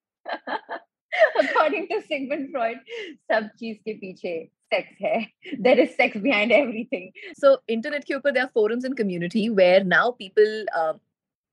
according 1.41 1.89
to 1.89 2.01
Sigmund 2.03 2.51
Freud, 2.53 2.79
सब 3.31 3.49
चीज़ 3.59 3.79
के 3.85 3.93
पीछे 3.95 4.35
sex 4.73 4.87
है. 5.03 5.27
There 5.61 5.79
is 5.79 5.95
sex 5.97 6.19
behind 6.19 6.53
everything. 6.53 7.11
So 7.43 7.57
internet 7.69 8.05
के 8.05 8.15
ऊपर 8.15 8.35
there 8.35 8.45
are 8.45 8.53
forums 8.55 8.85
and 8.85 8.97
community 8.97 9.49
where 9.51 9.83
now 9.85 10.11
people. 10.13 10.65
Uh, 10.75 10.95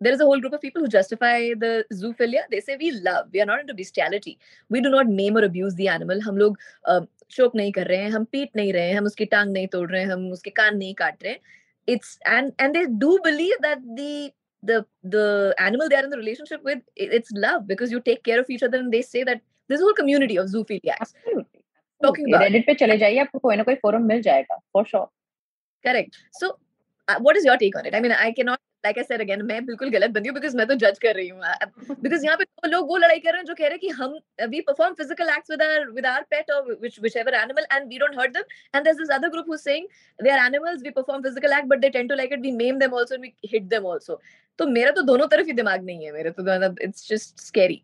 there 0.03 0.13
is 0.13 0.21
a 0.21 0.25
whole 0.25 0.41
group 0.41 0.53
of 0.53 0.61
people 0.61 0.83
who 0.83 0.89
justify 0.89 1.55
the 1.55 1.85
zoophilia. 1.93 2.43
They 2.51 2.61
say 2.61 2.77
we 2.81 2.93
love, 2.93 3.27
we 3.33 3.41
are 3.41 3.47
not 3.47 3.61
into 3.61 3.75
bestiality. 3.75 4.39
We 4.71 4.81
do 4.81 4.91
not 4.91 5.09
maim 5.09 5.37
or 5.37 5.45
abuse 5.45 5.75
the 5.75 5.89
animal. 5.89 6.21
हम 6.21 6.37
लोग 6.39 6.59
चोक 7.31 7.57
नहीं 7.57 7.73
कर 7.73 7.87
रहे 7.87 7.99
हैं, 8.03 8.11
हम 8.11 8.25
पीट 8.33 8.51
नहीं 8.57 8.73
रहे 8.73 8.89
हैं, 8.89 8.97
हम 8.99 9.07
उसकी 9.07 9.25
टांग 9.35 9.53
नहीं 9.53 9.69
तोड़ 9.69 9.91
रहे 9.91 10.03
हैं, 10.03 10.11
हम 10.11 10.31
उसके 10.33 10.51
कान 10.51 10.77
नहीं 10.77 10.95
काट 10.95 11.23
रहे 11.23 11.33
हैं. 11.33 11.41
It's 11.87 12.19
and 12.27 12.53
and 12.59 12.75
they 12.75 12.87
do 12.87 13.19
believe 13.25 13.61
that 13.63 13.83
the 13.97 14.33
the 14.63 14.85
the 15.03 15.55
animal 15.59 15.89
they 15.89 15.97
are 15.97 16.05
in 16.05 16.11
the 16.11 16.17
relationship 16.17 16.63
with 16.63 16.81
it's 16.97 17.31
love 17.33 17.67
because 17.67 17.91
you 17.93 18.01
take 18.01 18.25
care 18.25 18.41
of 18.41 18.51
each 18.51 18.63
other 18.63 18.79
and 18.79 18.93
they 18.93 19.03
say 19.03 19.23
that 19.25 19.41
there's 19.69 19.81
a 19.81 19.85
whole 19.85 19.95
community 19.95 20.37
of 20.37 20.49
zoophiliacs 20.49 21.15
talking 22.03 22.29
about 22.29 22.43
Reddit 22.43 22.67
पे 22.67 22.75
चले 22.75 22.97
जाइए 22.99 23.19
आपको 23.19 23.39
कोई 23.39 23.57
ना 23.57 23.63
कोई 23.69 23.77
forum 23.85 24.07
मिल 24.09 24.23
जाएगा 24.23 24.59
for 24.77 24.85
sure 24.85 25.07
correct 25.87 26.19
so 26.41 26.59
uh, 27.09 27.19
what 27.21 27.37
is 27.37 27.45
your 27.45 27.57
take 27.57 27.77
on 27.77 27.87
it 27.87 27.95
i 27.95 28.01
mean 28.01 28.13
i 28.13 28.33
cannot 28.33 28.61
like 28.84 28.98
I 28.98 29.04
said 29.04 29.22
again 29.22 29.42
मैं 29.46 29.66
बिल्कुल 29.66 29.90
गलत 29.90 30.12
बंदी 30.12 30.30
हूँ 30.30 30.36
बिकॉज़ 30.36 30.56
मैं 30.58 30.66
तो 30.68 30.76
जज 30.78 31.00
कर 31.02 31.16
रही 31.16 31.28
हूँ 31.30 31.42
बिकॉज़ 31.92 32.26
यहाँ 32.26 32.38
पे 32.38 32.44
तो 32.44 32.70
लोग 32.70 32.88
वो 32.90 32.98
लड़ाई 32.98 33.20
कर 33.20 33.32
रहे 33.32 33.40
हैं 33.40 33.46
जो 33.46 33.54
कह 33.54 33.64
रहे 33.64 33.72
हैं 33.72 33.80
कि 33.80 33.90
हम 34.00 34.18
we 34.50 34.62
perform 34.62 34.94
physical 34.94 35.30
acts 35.30 35.52
with 35.52 35.62
our 35.62 35.90
with 35.92 36.06
our 36.06 36.26
pet 36.32 36.52
और 36.52 36.72
which 36.72 37.00
whichever 37.00 37.36
animal 37.36 37.68
and 37.72 37.88
we 37.90 37.98
don't 38.00 38.20
hurt 38.20 38.34
them 38.34 38.44
and 38.76 38.84
there 38.84 38.92
is 38.92 39.00
this 39.00 39.16
other 39.16 39.30
group 39.30 39.50
who 39.50 39.58
saying 39.60 39.88
they 40.20 40.30
are 40.30 40.46
animals 40.46 40.84
we 40.84 40.90
perform 40.92 41.24
physical 41.24 41.58
act 41.58 41.68
but 41.68 41.80
they 41.80 41.90
tend 41.92 42.10
to 42.10 42.16
like 42.16 42.34
it 42.34 42.42
we 42.42 42.52
maim 42.58 42.80
them 42.80 42.96
also 42.96 43.16
and 43.16 43.24
we 43.24 43.34
hit 43.54 43.64
them 43.70 43.88
also 43.88 44.22
तो 44.60 44.68
मेरा 44.70 44.92
तो 44.92 45.02
दोनों 45.04 45.28
तरफ़ 45.28 45.48
ही 45.48 45.54
दिमाग 45.54 45.86
नहीं 45.86 46.06
है 46.06 46.12
मेरे 46.14 46.32
तो 46.32 46.44
मतलब 46.44 46.80
इट्स 46.82 47.10
जस्ट 47.10 47.40
स्कैरी 47.42 47.82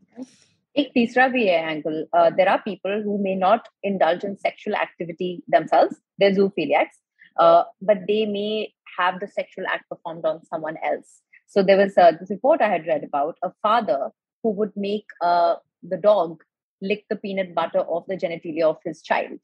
एक 0.76 0.92
तीसरा 0.94 1.28
भी 1.28 1.46
है 1.48 1.72
angle 1.72 2.06
there 2.34 2.48
are 2.48 2.58
people 2.66 3.04
who 3.04 3.18
may 3.24 3.36
not 3.38 3.68
indulge 3.86 4.26
in 4.26 4.36
sexual 4.42 4.76
activity 4.82 5.32
themselves 5.50 5.96
they're 6.20 6.34
zoophiliacs 6.34 7.00
uh, 7.38 7.64
but 7.82 8.06
they 8.08 8.26
may 8.28 8.74
have 8.99 9.21
the 9.21 9.29
sexual 9.29 9.67
act 9.67 9.89
performed 9.89 10.25
on 10.25 10.43
someone 10.45 10.77
else 10.83 11.23
So 11.47 11.63
there 11.63 11.77
was 11.77 11.97
uh, 11.97 12.13
this 12.19 12.31
report 12.31 12.61
I 12.61 12.69
had 12.69 12.87
read 12.87 13.05
about 13.05 13.37
a 13.43 13.53
father 13.63 14.11
who 14.45 14.51
would 14.51 14.73
make 14.77 15.07
uh, 15.23 15.57
the 15.83 15.97
dog 15.97 16.43
lick 16.83 17.05
the 17.09 17.17
peanut 17.17 17.55
butter 17.55 17.81
off 17.81 18.07
the 18.09 18.17
genitalia 18.17 18.65
of 18.65 18.79
his 18.85 19.03
child. 19.03 19.39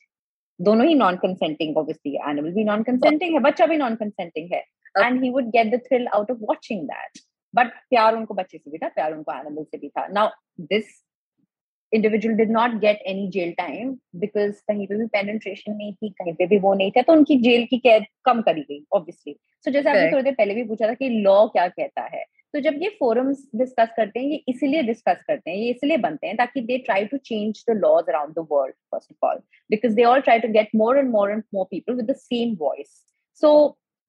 दोनों 0.60 0.86
ही 0.86 0.94
non 0.94 1.16
consenting 1.16 1.76
obviously 1.78 2.14
animal 2.30 2.52
भी 2.52 2.64
non 2.64 2.82
consenting 2.82 3.34
है 3.34 3.40
बच्चा 3.42 3.66
भी 3.66 3.76
non 3.76 3.94
consenting 3.96 4.48
है 4.52 4.58
and 5.04 5.22
he 5.22 5.30
would 5.32 5.44
get 5.50 5.70
the 5.74 5.78
thrill 5.86 6.06
out 6.14 6.30
of 6.30 6.38
watching 6.48 6.82
that 6.88 7.20
but 7.54 7.70
प्यार 7.90 8.16
उनको 8.16 8.34
बच्चे 8.34 8.58
से 8.58 8.70
भी 8.70 8.78
था 8.78 8.88
प्यार 8.98 9.12
उनको 9.12 9.32
एनिमल 9.32 9.64
से 9.64 9.78
भी 9.78 9.88
था 9.88 10.06
now 10.18 10.28
this 10.72 10.90
individual 11.95 12.37
did 12.37 12.49
not 12.49 12.77
get 12.81 13.01
any 13.05 13.25
jail 13.29 13.51
time 13.57 13.89
because 14.19 14.61
कहीं 14.69 14.87
पे 14.87 14.97
भी 14.97 15.07
penetration 15.15 15.77
नहीं 15.77 15.93
थी 15.93 16.09
कहीं 16.19 16.33
पे 16.33 16.47
भी 16.47 16.59
वो 16.59 16.73
नहीं 16.73 16.91
था 16.91 17.01
तो 17.01 17.13
उनकी 17.13 17.37
जेल 17.41 17.65
की 17.65 17.77
कैद 17.79 18.05
कम 18.25 18.41
करी 18.41 18.61
गई 18.61 18.81
obviously. 18.95 19.35
So 19.65 19.73
जैसे 19.73 19.89
आपने 19.89 20.11
थोड़ी 20.11 20.23
देर 20.23 20.33
पहले 20.33 20.55
भी 20.55 20.63
पूछा 20.63 20.87
था 20.87 20.93
कि 20.93 21.09
लॉ 21.21 21.45
क्या 21.47 21.67
कहता 21.69 22.09
है 22.15 22.25
तो 22.53 22.59
जब 22.61 22.75
ये 22.81 22.89
फोरम्स 22.99 23.39
डिस्कस 23.55 23.89
करते 23.95 24.19
हैं 24.19 24.27
ये 24.27 24.43
इसीलिए 24.47 24.81
डिस्कस 24.83 25.23
करते 25.27 25.51
हैं 25.51 25.57
ये 25.57 25.71
इसलिए 25.71 25.97
बनते 26.03 26.27
हैं 26.27 26.35
ताकि 26.37 26.61
they 26.61 26.77
try 26.85 27.05
to 27.05 27.17
change 27.25 27.63
the 27.69 27.73
laws 27.77 28.09
around 28.09 28.33
the 28.33 28.45
world 28.51 28.75
first 28.91 29.11
of 29.11 29.27
all 29.29 29.41
because 29.69 29.95
they 29.95 30.03
all 30.03 30.21
try 30.21 30.39
to 30.39 30.47
get 30.51 30.69
more 30.75 30.97
and 30.97 31.09
more 31.11 31.31
and 31.31 31.43
more 31.53 31.65
people 31.71 31.93
with 31.93 32.05
the 32.11 32.15
same 32.17 32.55
voice 32.59 32.93
so 33.41 33.51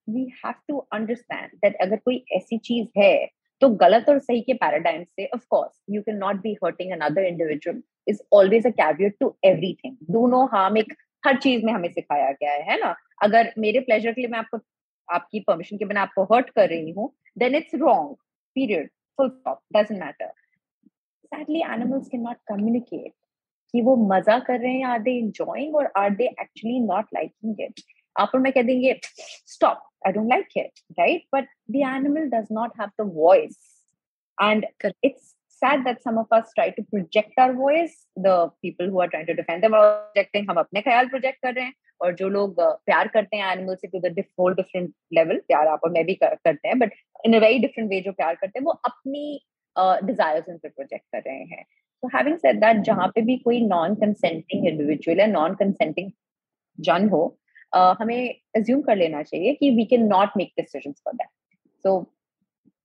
we 0.08 0.22
have 0.44 0.54
to 0.68 0.78
understand 0.92 1.58
that 1.64 1.76
अगर 1.82 1.96
कोई 2.04 2.24
ऐसी 2.36 2.58
चीज़ 2.68 2.86
है 2.98 3.14
तो 3.60 3.68
गलत 3.76 4.08
और 4.08 4.18
सही 4.18 4.40
के 4.40 4.54
paradigm 4.54 5.04
से 5.04 5.26
of 5.34 5.44
course 5.50 5.80
you 5.90 6.02
can 6.02 6.16
not 6.16 6.40
be 6.42 6.52
hurting 6.64 6.92
another 6.92 7.24
individual 7.24 7.82
is 8.06 8.20
always 8.32 8.66
a 8.66 8.70
caveat 8.70 9.16
to 9.20 9.34
everything 9.44 9.96
do 10.10 10.26
no 10.26 10.44
harm 10.46 10.76
एक, 10.78 10.92
हर 11.24 11.36
चीज़ 11.36 11.64
में 11.64 11.72
हमें 11.72 11.88
सिखाया 11.92 12.30
गया 12.32 12.52
है 12.52 12.62
है 12.70 12.78
ना? 12.80 12.94
अगर 13.22 13.52
मेरे 13.58 13.80
प्लेजर 13.80 14.12
के 14.12 14.20
लिए 14.20 14.30
मैं 14.30 14.38
आपको, 14.38 14.58
आपकी 15.08 15.40
परमिशन 15.40 15.76
के 15.76 15.84
बिना 15.84 16.02
आपको 16.02 16.24
हर्ट 16.34 16.50
कर 16.50 16.68
रही 16.68 16.90
हूँ 16.90 17.12
then 17.38 17.54
it's 17.54 17.74
wrong 17.74 18.14
period 18.56 18.90
full 19.18 19.28
stop 19.30 19.60
doesn't 19.76 20.00
matter 20.00 20.32
sadly 21.24 21.62
animals 21.62 22.08
can 22.08 22.20
not 22.20 22.36
communicate 22.48 23.12
कि 23.74 23.80
वो 23.82 23.96
मज़ा 24.08 24.38
कर 24.38 24.60
रहे 24.60 24.72
हैं 24.72 24.84
आर 24.84 24.98
दे 25.02 25.10
एंजॉइंग 25.18 25.76
और 25.76 25.92
are 25.96 26.10
they 26.14 26.24
actually 26.24 26.78
not 26.80 27.06
liking 27.14 27.60
it 27.60 27.80
आप 28.16 28.30
और 28.34 28.40
मैं 28.40 28.52
कह 28.52 28.62
देंगे 28.62 28.98
stop 29.46 29.82
I 30.05 30.11
don't 30.11 30.27
like 30.27 30.55
it, 30.55 30.71
right? 30.97 31.23
But 31.31 31.45
the 31.69 31.83
animal 31.83 32.29
does 32.29 32.49
not 32.49 32.71
have 32.77 32.91
the 32.97 33.05
voice. 33.05 33.59
And 34.37 34.65
it's 35.03 35.35
sad 35.61 35.85
that 35.85 36.01
some 36.01 36.17
of 36.17 36.25
us 36.31 36.49
try 36.55 36.69
to 36.71 36.83
project 36.83 37.33
our 37.37 37.53
voice. 37.53 38.05
The 38.15 38.49
people 38.61 38.87
who 38.87 39.01
are 39.01 39.07
trying 39.07 39.27
to 39.27 39.35
defend 39.35 39.63
them 39.63 39.73
are 39.73 40.05
projecting, 40.13 40.47
हम 40.49 40.57
अपने 40.59 40.81
ख्याल 40.81 41.09
project 41.09 41.41
कर 41.43 41.53
रहे 41.53 41.65
हैं 41.65 41.73
और 42.01 42.15
जो 42.15 42.29
लोग 42.29 42.55
प्यार 42.59 43.07
करते 43.07 43.37
हैं 43.37 43.51
एनिमल 43.51 43.75
से 43.75 43.87
to 43.87 43.99
the 43.99 44.23
whole 44.39 44.55
different 44.59 44.93
level 45.17 45.41
प्यार 45.47 45.67
आप 45.67 45.81
और 45.85 45.91
मैं 45.91 46.05
भी 46.05 46.15
करते 46.23 46.67
हैं 46.67 46.77
but 46.79 46.93
in 47.25 47.33
a 47.33 47.39
very 47.39 47.59
different 47.59 47.89
way 47.89 48.01
जो 48.01 48.11
प्यार 48.11 48.35
करते 48.35 48.59
हैं 48.59 48.65
वो 48.65 48.71
अपनी 48.85 49.39
डिजायर्स 50.05 50.49
उन 50.49 50.57
पर 50.57 50.69
प्रोजेक्ट 50.69 51.05
कर 51.15 51.21
रहे 51.27 51.43
हैं 51.53 51.65
so 52.03 52.09
having 52.15 52.37
said 52.43 52.61
that 52.63 52.81
जहाँ 52.85 53.07
पे 53.15 53.21
भी 53.21 53.37
कोई 53.37 53.59
नॉन 53.67 53.95
कंसेंटिंग 53.95 54.67
इंडिविजुअल 54.67 55.19
है 55.21 55.27
नॉन 55.31 55.55
कंसेंटिंग 55.55 56.11
जन 56.79 57.07
हो 57.09 57.21
हमें 58.01 58.17
एज्यूम 58.57 58.81
कर 58.87 58.95
लेना 58.95 59.21
चाहिए 59.23 59.53
कि 59.59 59.69
we 59.75 59.85
can 59.91 60.07
not 60.07 60.37
make 60.37 60.51
decision 60.59 60.91
for 60.91 61.13
that 61.13 61.29
so 61.83 61.99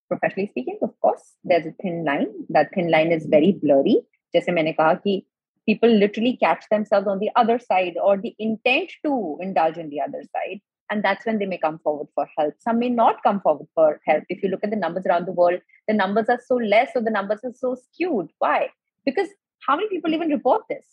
professionally 0.08 0.46
speaking 0.46 0.82
of 0.82 0.94
course 1.02 1.34
there 1.46 1.60
is 1.60 1.72
a 1.72 1.76
thin 1.84 2.04
line 2.04 2.34
that 2.52 2.76
thin 2.76 2.90
line 2.90 3.12
is 3.12 3.26
very 3.34 3.52
blurry 3.64 4.00
जैसे 4.34 4.52
मैंने 4.52 4.72
कहा 4.72 4.94
कि 5.06 5.22
people 5.66 5.92
literally 6.00 6.36
catch 6.36 6.64
themselves 6.70 7.08
on 7.12 7.18
the 7.18 7.28
other 7.34 7.58
side 7.58 7.96
or 8.02 8.16
the 8.16 8.34
intent 8.38 8.92
to 9.04 9.36
indulge 9.40 9.76
in 9.76 9.88
the 9.90 10.00
other 10.00 10.22
side 10.34 10.60
and 10.90 11.02
that's 11.02 11.26
when 11.26 11.38
they 11.38 11.46
may 11.46 11.58
come 11.58 11.78
forward 11.80 12.06
for 12.14 12.28
help 12.38 12.54
some 12.66 12.78
may 12.78 12.88
not 12.88 13.22
come 13.22 13.40
forward 13.40 13.66
for 13.74 14.00
help 14.06 14.22
if 14.28 14.42
you 14.42 14.48
look 14.48 14.62
at 14.62 14.70
the 14.70 14.82
numbers 14.84 15.06
around 15.06 15.26
the 15.26 15.32
world 15.32 15.60
the 15.88 15.96
numbers 16.02 16.28
are 16.28 16.40
so 16.46 16.56
less 16.74 16.90
or 16.94 17.02
the 17.02 17.16
numbers 17.18 17.40
are 17.44 17.52
so 17.54 17.74
skewed 17.74 18.28
why 18.38 18.68
because 19.04 19.28
how 19.66 19.76
many 19.76 19.88
people 19.88 20.14
even 20.14 20.28
report 20.28 20.62
this 20.68 20.86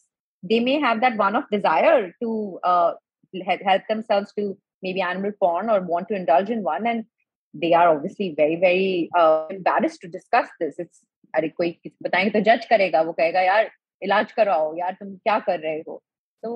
they 0.44 0.60
may 0.60 0.80
have 0.80 1.02
that 1.02 1.16
one 1.18 1.36
of 1.36 1.50
desire 1.52 2.12
to 2.22 2.60
uh, 2.64 2.94
help 3.66 3.82
themselves 3.90 4.32
to 4.38 4.58
maybe 4.82 5.02
animal 5.02 5.32
porn 5.40 5.70
or 5.70 5.82
want 5.82 6.08
to 6.10 6.16
indulge 6.16 6.50
in 6.50 6.64
one 6.64 6.86
and 6.86 7.06
they 7.54 7.74
are 7.74 7.96
obviously 7.96 8.34
very 8.38 8.56
very 8.56 9.10
uh, 9.18 9.46
embarrassed 9.50 10.02
to 10.02 10.08
discuss 10.08 10.48
this 10.60 10.80
it's 10.80 11.04
अरे 11.36 11.48
कोई 11.50 11.70
बताएंगे 12.04 12.30
तो 12.32 12.40
जज 12.46 12.66
करेगा 12.70 13.02
वो 13.02 13.12
कहेगा 13.14 13.42
यार 13.42 13.70
इलाज 14.02 14.32
कराओ 14.32 14.76
यार 14.78 14.92
तुम 15.00 15.16
क्या 15.16 15.38
कर 15.48 15.60
रहे 15.60 15.80
हो 15.88 16.02
so 16.44 16.50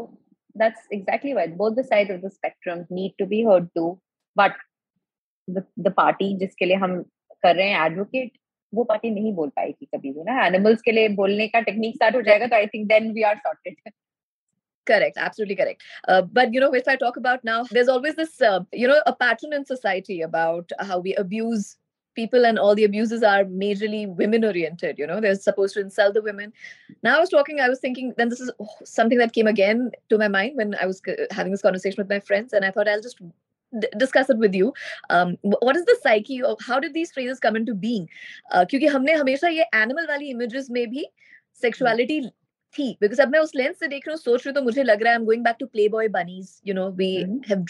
that's 0.55 0.83
exactly 0.97 1.33
right 1.37 1.55
both 1.61 1.75
the 1.77 1.85
sides 1.91 2.11
of 2.15 2.21
the 2.25 2.31
spectrum 2.33 2.83
need 2.97 3.15
to 3.21 3.27
be 3.31 3.39
heard 3.47 3.69
too 3.77 3.87
but 4.35 4.59
the 5.47 5.63
the 5.87 5.93
party 6.01 6.27
जिसके 6.39 6.65
लिए 6.65 6.77
हम 6.83 7.01
कर 7.43 7.55
रहे 7.55 7.69
हैं 7.69 7.79
advocate 7.85 8.37
वो 8.73 8.83
पार्टी 8.83 9.09
नहीं 9.09 9.33
बोल 9.33 9.49
पाएगी 9.55 9.85
कभी 9.95 10.11
भी 10.13 10.23
ना 10.23 10.45
एनिमल्स 10.45 10.81
के 10.81 10.91
लिए 10.91 11.09
बोलने 11.19 11.47
का 11.47 11.59
टेक्निक 11.67 11.95
स्टार्ट 11.95 12.15
हो 12.15 12.21
जाएगा 12.21 12.47
तो 12.47 12.55
I 12.55 12.67
think 12.73 12.87
then 12.87 13.11
we 13.13 13.21
are 13.29 13.37
sorted 13.37 13.91
Correct, 14.84 15.16
absolutely 15.16 15.54
correct. 15.56 15.82
Uh, 16.08 16.22
but 16.22 16.52
you 16.52 16.58
know, 16.60 16.74
if 16.74 16.88
I 16.88 16.96
talk 16.96 17.16
about 17.16 17.44
now, 17.44 17.64
there's 17.70 17.88
always 17.88 18.16
this, 18.16 18.40
uh, 18.42 18.60
you 18.72 18.88
know, 18.88 19.00
a 19.06 19.14
pattern 19.14 19.52
in 19.52 19.64
society 19.64 20.22
about 20.22 20.70
how 20.80 20.98
we 20.98 21.14
abuse 21.14 21.76
people 22.14 22.44
and 22.44 22.58
all 22.58 22.74
the 22.74 22.84
abuses 22.84 23.22
are 23.22 23.44
majorly 23.44 24.06
women 24.06 24.44
oriented 24.44 24.98
you 24.98 25.06
know 25.06 25.18
they're 25.18 25.34
supposed 25.34 25.72
to 25.72 25.80
insult 25.80 26.12
the 26.12 26.20
women. 26.20 26.52
Now 27.02 27.16
i 27.16 27.20
was 27.20 27.30
talking 27.30 27.58
i 27.58 27.70
was 27.70 27.78
thinking 27.80 28.12
then 28.18 28.28
this 28.28 28.38
is 28.38 28.50
something 28.84 29.16
that 29.16 29.32
came 29.32 29.46
again 29.46 29.90
to 30.10 30.18
my 30.18 30.28
mind 30.28 30.56
when 30.56 30.74
i 30.74 30.84
was 30.84 31.00
uh, 31.08 31.12
having 31.30 31.52
this 31.52 31.62
conversation 31.62 31.96
with 31.96 32.10
my 32.10 32.20
friends 32.20 32.52
and 32.52 32.66
i 32.66 32.70
thought 32.70 32.86
i'll 32.86 33.00
just 33.00 33.18
d- 33.80 33.88
discuss 33.96 34.28
it 34.30 34.38
with 34.38 34.54
you. 34.54 34.72
Um, 35.10 35.36
what 35.42 35.76
is 35.76 35.84
the 35.86 35.96
psyche 36.02 36.42
of 36.42 36.58
how 36.66 36.78
did 36.78 36.92
these 36.94 37.12
phrases 37.12 37.40
come 37.40 37.56
into 37.56 37.74
being? 37.74 38.08
Because 38.50 38.94
uh, 38.94 38.98
humne 38.98 39.08
hamesha 39.08 39.50
ye 39.50 39.64
animal 39.72 40.04
images 40.20 40.68
maybe 40.70 41.08
sexuality 41.52 42.30
थी 42.78 42.96
because 43.00 43.20
अब 43.20 43.28
मैं 43.28 43.38
उस 43.38 43.52
lens 43.56 43.78
से 43.80 43.88
देख 43.88 44.06
रही 44.08 44.12
हूँ 44.12 44.18
सोच 44.18 44.46
रही 44.46 44.50
हूँ 44.50 44.54
तो 44.54 44.62
मुझे 44.64 44.82
लग 44.82 45.02
रहा 45.02 45.12
है 45.12 45.18
I'm 45.18 45.26
going 45.26 45.44
back 45.46 45.58
to 45.62 45.70
Playboy 45.76 46.08
bunnies 46.18 46.60
you 46.64 46.74
know 46.74 46.88
we 47.00 47.08
mm-hmm. 47.24 47.42
have 47.50 47.64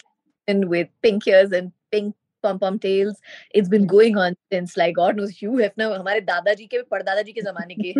been 0.47 0.69
with 0.69 0.89
pink 1.03 1.27
ears 1.27 1.53
and 1.61 1.73
pink 1.91 2.15
pom 2.43 2.59
pom 2.59 2.79
tails 2.79 3.21
it's 3.51 3.69
been 3.69 3.87
going 3.87 4.17
on 4.17 4.37
since 4.53 4.77
like 4.77 4.97
God 4.97 5.17
knows 5.17 5.37
Hugh 5.43 5.59
Hefner 5.63 5.91
हमारे 5.99 6.21
दादाजी 6.31 6.67
के 6.75 6.83
परदादाजी 6.95 7.33
के 7.33 7.43
जमाने 7.43 7.77
के 7.83 7.95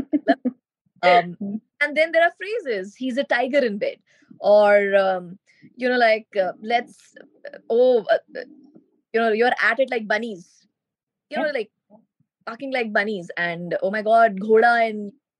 um, 1.03 1.61
and 1.81 1.97
then 1.97 2.13
there 2.13 2.25
are 2.25 2.33
phrases 2.39 2.95
he's 2.95 3.19
a 3.19 3.25
tiger 3.25 3.59
in 3.59 3.79
bed 3.79 3.97
or 4.39 4.97
um, 4.97 5.39
you 5.77 5.89
know 5.89 5.97
like 5.97 6.27
uh, 6.37 6.53
let's 6.63 7.15
oh 7.71 8.05
uh, 8.11 8.19
uh, 8.37 8.45
you 9.13 9.21
know 9.21 9.31
you're 9.33 9.57
at 9.71 9.79
it 9.79 9.91
like 9.91 10.07
bunnies 10.07 10.67
you 11.31 11.37
know 11.37 11.51
like 11.55 11.71
talking 12.47 12.73
like 12.73 12.93
bunnies 12.93 13.31
and 13.37 13.77
oh 13.83 13.91
my 13.91 14.03
god 14.03 14.39
ghoda 14.41 14.89
and 14.89 15.13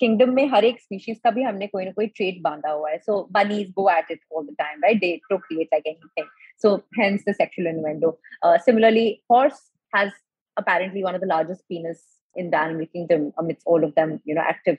kingdom 0.00 0.32
में 0.34 0.46
हर 0.50 0.64
एक 0.64 0.80
species 0.80 1.18
का 1.24 1.30
भी 1.30 1.42
हमने 1.42 1.66
कोई 1.66 1.84
ना 1.84 1.90
कोई 1.92 2.06
trade 2.16 2.40
बांधा 2.42 2.70
हुआ 2.70 2.90
है। 2.90 2.98
So 2.98 3.22
bunnies 3.32 3.70
go 3.76 3.88
at 3.90 4.10
it 4.10 4.20
all 4.32 4.46
the 4.46 4.54
time 4.58 4.80
right 4.84 5.00
they 5.00 5.16
do 5.30 5.36
like 5.52 5.86
anything 5.86 6.26
so 6.62 6.74
hence 6.98 7.24
the 7.28 7.32
sexual 7.34 7.68
innuendo 7.68 8.18
similarly 8.44 9.08
horse 9.32 9.60
has 9.92 10.10
apparently 10.56 11.02
one 11.02 11.14
of 11.14 11.20
the 11.20 11.28
largest 11.28 11.62
penis 11.68 12.04
in 12.36 12.50
the 12.50 12.54
animal 12.64 12.84
kingdom 12.84 13.30
amidst 13.38 13.64
all 13.68 13.84
of 13.84 13.90
them 14.00 14.18
you 14.28 14.34
know 14.34 14.48
active 14.50 14.76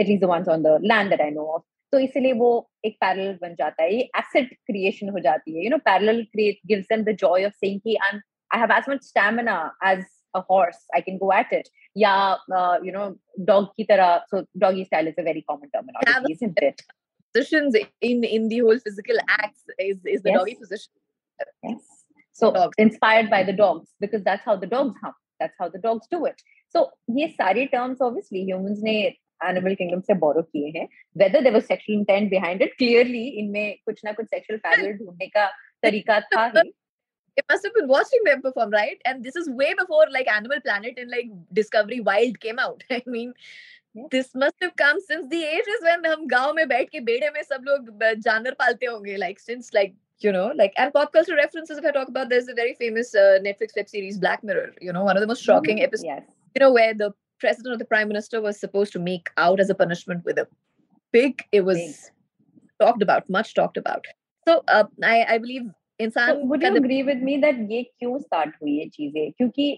it 0.00 0.08
is 0.08 0.20
the 0.20 0.24
ones 0.30 0.48
on 0.48 0.62
the 0.62 0.78
land 0.82 1.10
that 1.10 1.20
I 1.20 1.30
know 1.30 1.46
of 1.54 1.62
तो 1.92 1.98
इसीलिए 1.98 2.32
वो 2.34 2.48
एक 2.84 2.96
parallel 3.00 3.36
बन 3.42 3.54
जाता 3.58 3.82
है। 3.82 3.94
ये 3.94 4.00
asset 4.18 4.52
creation 4.66 5.08
हो 5.08 5.18
जाती 5.20 5.56
है। 5.56 5.64
You 5.64 5.70
know 5.70 5.76
parallel 5.84 6.22
create 6.32 6.58
gives 6.66 6.86
them 6.88 7.02
the 7.04 7.16
joy 7.20 7.44
of 7.46 7.52
saying 7.54 7.80
की 7.80 7.96
I 8.04 8.58
have 8.58 8.72
as 8.72 8.84
much 8.90 9.04
stamina 9.04 9.54
as 9.84 10.04
a 10.38 10.42
horse 10.50 10.78
i 10.98 11.00
can 11.00 11.18
go 11.24 11.32
at 11.32 11.52
it 11.58 11.68
yeah 11.94 12.36
uh, 12.58 12.76
you 12.86 12.92
know 12.96 13.06
dog 13.50 13.68
ki 13.76 13.88
tarah 13.90 14.12
so 14.30 14.44
doggy 14.64 14.86
style 14.90 15.10
is 15.12 15.20
a 15.24 15.26
very 15.28 15.42
common 15.50 15.72
terminology 15.74 16.12
yeah, 16.12 16.36
isn't 16.36 16.64
it 16.70 16.86
positions 17.34 17.78
in 18.10 18.24
in 18.38 18.48
the 18.54 18.62
whole 18.66 18.82
physical 18.88 19.22
acts 19.28 19.76
is 19.90 19.98
is 20.16 20.22
the 20.22 20.32
yes. 20.32 20.38
doggy 20.38 20.56
position 20.64 20.92
yes 21.68 21.84
so 22.42 22.52
dogs. 22.58 22.82
inspired 22.86 23.30
by 23.36 23.42
the 23.50 23.56
dogs 23.62 23.94
because 24.06 24.26
that's 24.30 24.44
how 24.50 24.56
the 24.64 24.70
dogs 24.74 25.04
hump 25.04 25.22
that's 25.40 25.62
how 25.62 25.68
the 25.76 25.82
dogs 25.86 26.12
do 26.16 26.24
it 26.32 26.42
so 26.74 26.86
ये 27.20 27.28
सारे 27.36 27.70
terms 27.76 28.04
obviously 28.08 28.44
humans 28.50 28.82
ने 28.90 28.98
animal 29.44 29.74
kingdom 29.74 30.00
से 30.00 30.14
borrow 30.20 30.42
किए 30.42 30.68
हैं 30.76 30.86
whether 31.18 31.50
was 31.52 31.62
sexual 31.62 31.98
intent 31.98 32.30
behind 32.30 32.62
it 32.62 32.74
clearly 32.78 33.26
इनमें 33.40 33.76
कुछ 33.86 34.00
ना 34.04 34.12
कुछ 34.12 34.26
सेक्सुअल 34.26 34.58
पैरल 34.66 34.92
ढूँढने 34.98 35.26
का 35.36 35.46
तरीका 35.82 36.20
था 36.20 36.46
ही 36.56 36.70
It 37.37 37.45
must 37.49 37.63
have 37.63 37.73
been 37.73 37.87
watching 37.87 38.19
them 38.25 38.41
perform, 38.41 38.71
right? 38.71 39.01
And 39.05 39.23
this 39.23 39.35
is 39.35 39.49
way 39.49 39.73
before 39.73 40.05
like 40.11 40.27
Animal 40.27 40.59
Planet 40.61 40.95
and 40.97 41.09
like 41.09 41.29
Discovery 41.53 42.01
Wild 42.01 42.39
came 42.39 42.59
out. 42.59 42.83
I 42.91 43.01
mean, 43.05 43.33
yeah. 43.93 44.03
this 44.11 44.35
must 44.35 44.55
have 44.61 44.75
come 44.75 44.99
since 44.99 45.27
the 45.29 45.43
ages 45.43 45.81
when 45.83 46.03
हम 46.05 46.27
गांव 46.27 46.53
में 46.53 46.67
बैठ 46.67 46.89
के 46.89 46.99
बेड़े 47.09 47.29
में 47.35 47.41
सब 47.43 47.63
लोग 47.67 47.89
जानवर 48.27 48.53
पालते 48.59 48.85
होंगे 48.85 49.17
like 49.19 49.39
since 49.39 49.73
like 49.73 49.95
you 50.19 50.31
know 50.31 50.51
like 50.55 50.73
and 50.77 50.93
pop 50.93 51.13
culture 51.13 51.35
references 51.35 51.77
if 51.77 51.85
I 51.85 51.91
talk 51.91 52.09
about 52.09 52.29
there's 52.29 52.47
a 52.47 52.53
very 52.53 52.75
famous 52.75 53.15
uh, 53.15 53.39
Netflix 53.47 53.75
web 53.77 53.89
series 53.89 54.19
Black 54.19 54.43
Mirror 54.43 54.73
you 54.81 54.93
know 54.93 55.03
one 55.03 55.17
of 55.17 55.21
the 55.21 55.27
most 55.27 55.43
shocking 55.43 55.77
mm-hmm. 55.77 55.85
episodes 55.85 56.05
yes. 56.05 56.23
you 56.55 56.59
know 56.59 56.71
where 56.71 56.93
the 56.93 57.13
president 57.41 57.75
or 57.75 57.77
the 57.77 57.89
prime 57.93 58.07
minister 58.07 58.41
was 58.41 58.59
supposed 58.59 58.93
to 58.93 58.99
make 58.99 59.29
out 59.37 59.59
as 59.59 59.69
a 59.69 59.75
punishment 59.75 60.23
with 60.23 60.37
a 60.37 60.47
pig. 61.11 61.43
It 61.51 61.65
was 61.65 61.77
pig. 61.77 61.95
talked 62.79 63.01
about, 63.01 63.29
much 63.29 63.53
talked 63.53 63.77
about. 63.77 64.05
So 64.47 64.63
uh, 64.67 64.85
I, 65.03 65.25
I 65.27 65.37
believe 65.37 65.63
इंसान 66.00 66.42
you 66.62 66.76
agree 66.76 67.02
with 67.08 67.22
me 67.22 67.36
ये 67.72 67.82
क्यों 67.82 68.18
start 68.18 68.54
हुई 68.62 68.78
है 68.78 68.88
चीज़ें 68.88 69.30
क्योंकि 69.32 69.72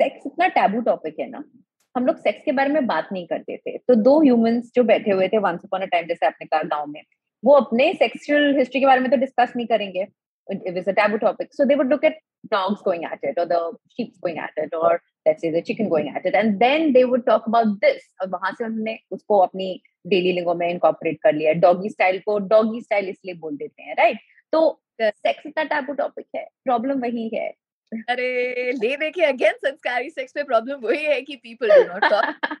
sex 0.00 0.26
इतना 0.26 0.48
taboo 0.58 0.80
topic 0.90 1.20
है 1.20 1.28
ना 1.30 1.44
हम 1.94 2.06
लोग 2.06 2.16
सेक्स 2.18 2.42
के 2.44 2.52
बारे 2.52 2.70
में 2.70 2.86
बात 2.86 3.08
नहीं 3.12 3.26
करते 3.26 3.56
थे 3.56 3.76
तो 3.78 3.94
दो 4.02 4.20
ह्यूमंस 4.22 4.70
जो 4.74 4.84
बैठे 4.84 5.10
हुए 5.10 5.28
थे 5.28 5.38
वंस 5.38 5.60
अपॉन 5.64 5.80
अ 5.80 5.86
टाइम 5.86 6.06
जैसे 6.06 6.26
आपने 6.26 6.46
कहा 6.46 6.62
गाँव 6.68 6.86
में 6.86 7.02
वो 7.42 7.54
अपने 7.54 7.92
सेक्सुअल 7.94 8.56
हिस्ट्री 8.58 8.80
के 8.80 8.86
बारे 8.86 9.00
में 9.00 9.10
तो 9.10 9.16
डिस्कस 9.16 9.52
नहीं 9.56 9.66
करेंगे 9.66 10.06
it 10.48 10.74
was 10.74 10.86
a 10.86 10.92
taboo 10.92 11.18
topic. 11.18 11.48
So 11.52 11.64
they 11.64 11.74
would 11.74 11.88
look 11.88 12.04
at 12.04 12.14
dogs 12.50 12.82
going 12.82 13.04
at 13.04 13.18
it 13.22 13.34
or 13.38 13.46
the 13.46 13.72
sheep 13.90 14.14
going 14.20 14.38
at 14.38 14.50
it 14.56 14.74
or 14.74 15.00
let's 15.26 15.40
say 15.40 15.50
the 15.50 15.62
chicken 15.62 15.88
going 15.88 16.08
at 16.08 16.26
it. 16.26 16.34
And 16.34 16.60
then 16.60 16.92
they 16.92 17.04
would 17.04 17.24
talk 17.26 17.46
about 17.46 17.80
this. 17.80 18.02
और 18.22 18.28
वहाँ 18.28 18.52
से 18.58 18.64
उन्होंने 18.64 18.98
उसको 19.12 19.38
अपनी 19.38 19.80
daily 20.06 20.32
लिंगो 20.32 20.54
में 20.54 20.68
incorporate 20.68 21.18
कर 21.22 21.32
लिया 21.32 21.52
doggy 21.60 21.88
style 21.90 22.18
को 22.26 22.38
डॉगी 22.48 22.80
स्टाइल 22.80 23.08
इसलिए 23.08 23.34
बोल 23.34 23.56
देते 23.56 23.82
हैं 23.82 23.94
राइट 23.98 24.18
तो 24.52 24.60
सेक्स 25.02 25.46
इतना 25.46 25.64
टैबू 25.64 25.92
टॉपिक 25.92 26.26
है 26.36 26.48
प्रॉब्लम 26.64 27.00
वही 27.00 27.28
है। 27.34 27.48
अरे 28.08 28.72
ले 28.72 28.96
देखिए 28.96 29.24
अगेन 29.24 29.52
संस्कारी 29.52 30.10
सेक्स 30.10 30.32
पे 30.32 30.42
प्रॉब्लम 30.42 30.80
वही 30.80 31.04
है 31.04 31.22
कि 31.22 31.36
people 31.36 31.68
do 31.68 31.92
not 31.92 32.04
talk 32.04 32.58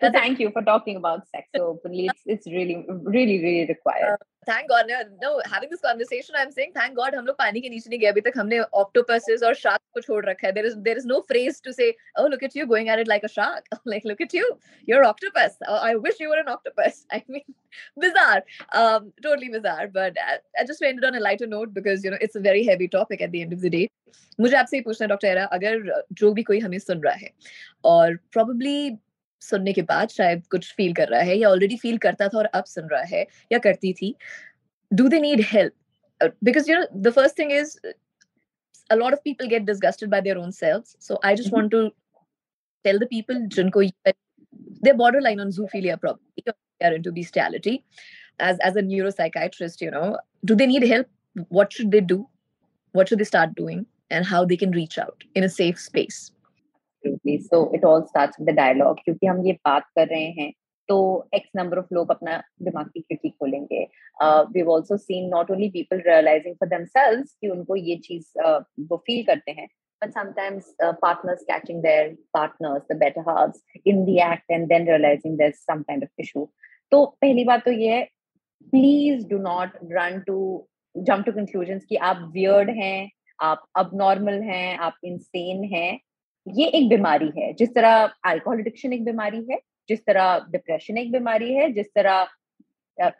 so 0.00 0.10
thank 0.12 0.38
you 0.38 0.50
for 0.50 0.62
talking 0.62 0.96
about 0.96 1.26
sex 1.28 1.48
openly. 1.58 2.06
It's, 2.06 2.22
it's 2.26 2.46
really, 2.46 2.84
really, 2.88 3.42
really 3.42 3.66
required. 3.66 4.12
Uh, 4.12 4.16
thank 4.46 4.68
God. 4.68 4.84
No, 4.88 5.02
no, 5.20 5.42
having 5.44 5.70
this 5.70 5.80
conversation, 5.80 6.34
I'm 6.38 6.52
saying 6.52 6.72
thank 6.74 6.96
God 6.96 7.14
हम 7.14 7.26
लोग 7.26 7.36
पानी 7.38 7.60
के 7.60 7.68
नीचे 7.68 7.90
नहीं 7.90 7.98
गए 8.00 8.06
अभी 8.06 8.20
तक 8.20 8.32
हमने 8.36 8.60
octopuses 8.82 9.42
और 9.42 9.54
sharks 9.54 9.86
को 9.94 10.00
छोड़ 10.00 10.24
रखा 10.26 10.46
है. 10.46 10.54
There 10.54 10.66
is 10.66 10.76
there 10.88 10.96
is 10.96 11.06
no 11.06 11.20
phrase 11.22 11.60
to 11.60 11.72
say, 11.72 11.94
oh 12.16 12.26
look 12.26 12.42
at 12.42 12.54
you 12.54 12.66
going 12.66 12.88
at 12.88 12.98
it 12.98 13.08
like 13.08 13.24
a 13.24 13.28
shark. 13.28 13.66
like 13.84 14.04
look 14.04 14.20
at 14.20 14.32
you, 14.32 14.46
you're 14.86 15.04
octopus. 15.04 15.58
Oh, 15.66 15.80
I 15.90 15.94
wish 15.96 16.20
you 16.20 16.28
were 16.28 16.38
an 16.38 16.48
octopus. 16.48 17.04
I 17.10 17.22
mean, 17.28 17.42
bizarre, 17.96 18.42
um, 18.72 19.12
totally 19.22 19.48
bizarre. 19.48 19.88
But 19.88 20.16
I, 20.28 20.38
I 20.60 20.64
just 20.64 20.82
ended 20.82 21.04
on 21.04 21.14
a 21.14 21.20
lighter 21.20 21.46
note 21.46 21.74
because 21.74 22.04
you 22.04 22.10
know 22.10 22.18
it's 22.20 22.36
a 22.36 22.40
very 22.40 22.64
heavy 22.64 22.88
topic 22.88 23.22
at 23.22 23.32
the 23.32 23.42
end 23.42 23.52
of 23.52 23.60
the 23.60 23.70
day. 23.78 23.88
मुझे 24.40 24.56
आपसे 24.56 24.76
ही 24.76 24.82
पूछना 24.82 25.06
doctor 25.06 25.28
era 25.28 25.44
अगर 25.56 26.04
जो 26.20 26.32
भी 26.34 26.42
कोई 26.42 26.58
हमें 26.60 26.78
सुन 26.78 27.00
रहा 27.02 27.14
है 27.14 27.30
और 27.90 28.18
probably 28.36 28.96
सुनने 29.41 29.73
के 29.73 29.81
बाद 29.91 30.09
शायद 30.09 30.45
कुछ 30.51 30.73
फील 30.77 30.93
कर 30.93 31.07
रहा 31.09 31.21
है 31.29 31.37
या 31.37 31.49
ऑलरेडी 31.49 31.77
फील 31.77 31.97
करता 32.05 32.27
था 32.27 32.37
और 32.37 32.45
अब 32.45 32.65
सुन 32.65 32.87
रहा 32.91 33.01
है 33.15 33.25
या 33.51 33.59
करती 33.59 33.93
थी 34.01 34.15
do 34.91 35.07
they 35.07 35.19
need 35.19 35.41
help 35.51 36.33
because 36.43 36.71
you 36.71 36.77
know 36.79 36.85
the 37.01 37.11
first 37.15 37.39
thing 37.39 37.51
is 37.51 37.77
a 38.89 38.95
lot 38.95 39.13
of 39.13 39.23
people 39.23 39.47
get 39.47 39.65
disgusted 39.65 40.09
by 40.09 40.19
their 40.19 40.37
own 40.37 40.51
selves 40.51 40.95
so 40.99 41.17
i 41.29 41.33
just 41.35 41.51
want 41.55 41.71
to 41.71 41.81
tell 42.85 42.99
the 43.01 43.07
people 43.11 43.41
jinko 43.55 43.83
they're 44.81 44.99
borderline 45.01 45.39
on 45.43 45.51
zoophilia 45.57 45.99
probably 46.05 46.55
are 46.81 46.93
into 46.93 47.11
bestiality 47.11 47.75
as 48.39 48.59
as 48.69 48.75
a 48.75 48.83
neuropsychiatrist 48.89 49.85
you 49.85 49.91
know 49.91 50.17
do 50.51 50.55
they 50.55 50.67
need 50.73 50.87
help 50.93 51.07
what 51.59 51.77
should 51.77 51.91
they 51.91 52.01
do 52.01 52.19
what 52.95 53.09
should 53.09 53.19
they 53.19 53.29
start 53.31 53.55
doing 53.55 53.85
and 54.09 54.25
how 54.25 54.43
they 54.51 54.57
can 54.57 54.71
reach 54.71 54.97
out 54.97 55.25
in 55.35 55.43
a 55.43 55.49
safe 55.49 55.79
space 55.79 56.19
absolutely 56.99 57.41
so 57.41 57.71
it 57.73 57.83
all 57.83 58.07
starts 58.07 58.37
with 58.37 58.47
the 58.47 58.53
dialogue 58.53 58.97
क्योंकि 59.03 59.27
हम 59.27 59.45
ये 59.45 59.53
बात 59.65 59.85
कर 59.97 60.07
रहे 60.07 60.29
हैं 60.39 60.51
तो 60.89 60.97
x 61.35 61.49
number 61.55 61.77
of 61.79 61.93
लोग 61.93 62.11
अपना 62.11 62.37
दिमाग 62.63 62.87
की 62.93 63.01
खिड़की 63.01 63.29
खोलेंगे 63.29 63.81
we 64.53 64.61
also 64.75 64.97
seen 64.97 65.29
not 65.29 65.51
only 65.51 65.69
people 65.69 66.01
realising 66.07 66.55
for 66.55 66.69
themselves 66.69 67.35
कि 67.41 67.49
उनको 67.49 67.75
ये 67.75 67.95
चीज़ 68.03 68.25
uh, 68.45 68.61
वो 68.89 69.03
फील 69.07 69.23
करते 69.25 69.51
हैं 69.51 69.67
but 70.01 70.13
sometimes 70.13 70.67
uh, 70.81 70.93
partners 71.01 71.41
catching 71.47 71.81
their 71.81 72.03
partners, 72.33 72.83
the 72.89 72.95
better 72.95 73.23
halves, 73.23 73.61
in 73.85 74.05
the 74.05 74.19
act 74.21 74.45
and 74.49 74.69
then 74.69 74.85
realizing 74.85 75.35
there's 75.35 75.59
some 75.61 75.83
kind 75.83 76.03
of 76.03 76.09
issue. 76.17 76.45
तो 76.91 77.05
पहली 77.21 77.43
बात 77.45 77.63
तो 77.65 77.71
ये 77.71 77.89
है 77.93 78.03
please 78.73 79.27
do 79.29 79.37
not 79.39 79.77
run 79.91 80.19
to 80.27 80.37
jump 80.95 81.25
to 81.25 81.31
conclusion 81.31 81.79
कि 81.89 81.95
आप 82.09 82.29
वियर्ड 82.33 82.69
हैं 82.77 83.09
आप 83.39 83.65
अब 83.77 83.91
नॉर्मल 83.95 84.41
हैं 84.43 84.77
आप 84.87 84.95
इंसेन 85.05 85.63
हैं 85.73 85.99
ये 86.49 86.65
एक 86.67 86.89
बीमारी 86.89 87.31
है। 87.37 87.51
जिस 87.53 87.73
तरह 87.75 88.11
अल्कोहल 88.25 88.59
एडिक्शन 88.59 88.93
एक 88.93 89.03
बीमारी 89.05 89.45
है, 89.51 89.59
जिस 89.89 90.05
तरह 90.05 90.37
डिप्रेशन 90.51 90.97
एक 90.97 91.11
बीमारी 91.11 91.53
है, 91.53 91.71
जिस 91.73 91.87
तरह 91.95 92.27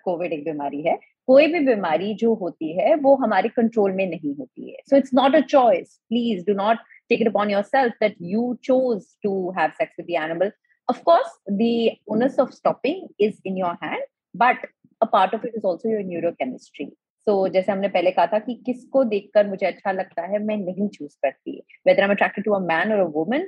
कोविड 0.04 0.34
एक 0.34 0.44
बीमारी 0.46 0.82
है, 0.82 0.98
कोई 1.28 1.48
भी 1.48 1.60
बीमारी 1.66 2.14
जो 2.16 2.34
होती 2.34 2.72
है, 2.78 2.96
वो 2.96 3.16
हमारे 3.16 3.50
कंट्रोल 3.50 3.92
में 3.92 4.06
नहीं 4.08 4.36
होती 4.36 4.70
है। 4.72 4.78
So 4.90 4.98
it's 4.98 5.14
not 5.14 5.36
a 5.36 5.40
choice 5.40 6.00
please 6.10 6.46
do 6.48 6.54
not 6.54 6.78
take 7.10 7.22
it 7.22 7.28
upon 7.28 7.52
your 7.52 7.64
self 7.64 7.94
that 8.02 8.16
you 8.22 8.54
chose 8.64 9.06
to 9.24 9.34
have 9.58 9.70
sex 9.70 9.96
with 10.00 10.08
the 10.08 10.24
animal 10.24 10.52
of 10.90 11.02
course 11.04 11.38
the 11.52 11.90
owners 12.12 12.40
of 12.40 12.52
stopping 12.52 13.08
is 13.20 13.42
in 13.46 13.58
your 13.58 13.78
hand 13.84 14.04
but 14.36 14.66
a 15.02 15.06
part 15.06 15.36
of 15.36 15.46
it 15.48 15.56
is 15.56 15.66
also 15.66 15.90
your 15.90 16.04
neurochemistry 16.04 16.92
so 17.30 17.34
so, 17.46 17.54
जैसे 17.54 17.72
हमने 17.72 17.88
पहले 17.88 18.12
कहा 18.12 18.26
था 18.28 18.38
कि 18.40 18.54
किसको 18.66 19.04
देखकर 19.06 19.48
मुझे 19.48 19.66
अच्छा 19.66 19.92
लगता 19.92 20.22
है 20.28 20.38
मैं 20.44 20.56
नहीं 20.58 20.88
चूज़ 20.90 21.16
करती। 21.24 21.52
Whether 21.88 22.04
I 22.04 22.10
attracted 22.10 22.46
to 22.46 22.54
a 22.54 22.60
man 22.62 22.92
और 22.94 23.00
a 23.00 23.04
woman 23.16 23.48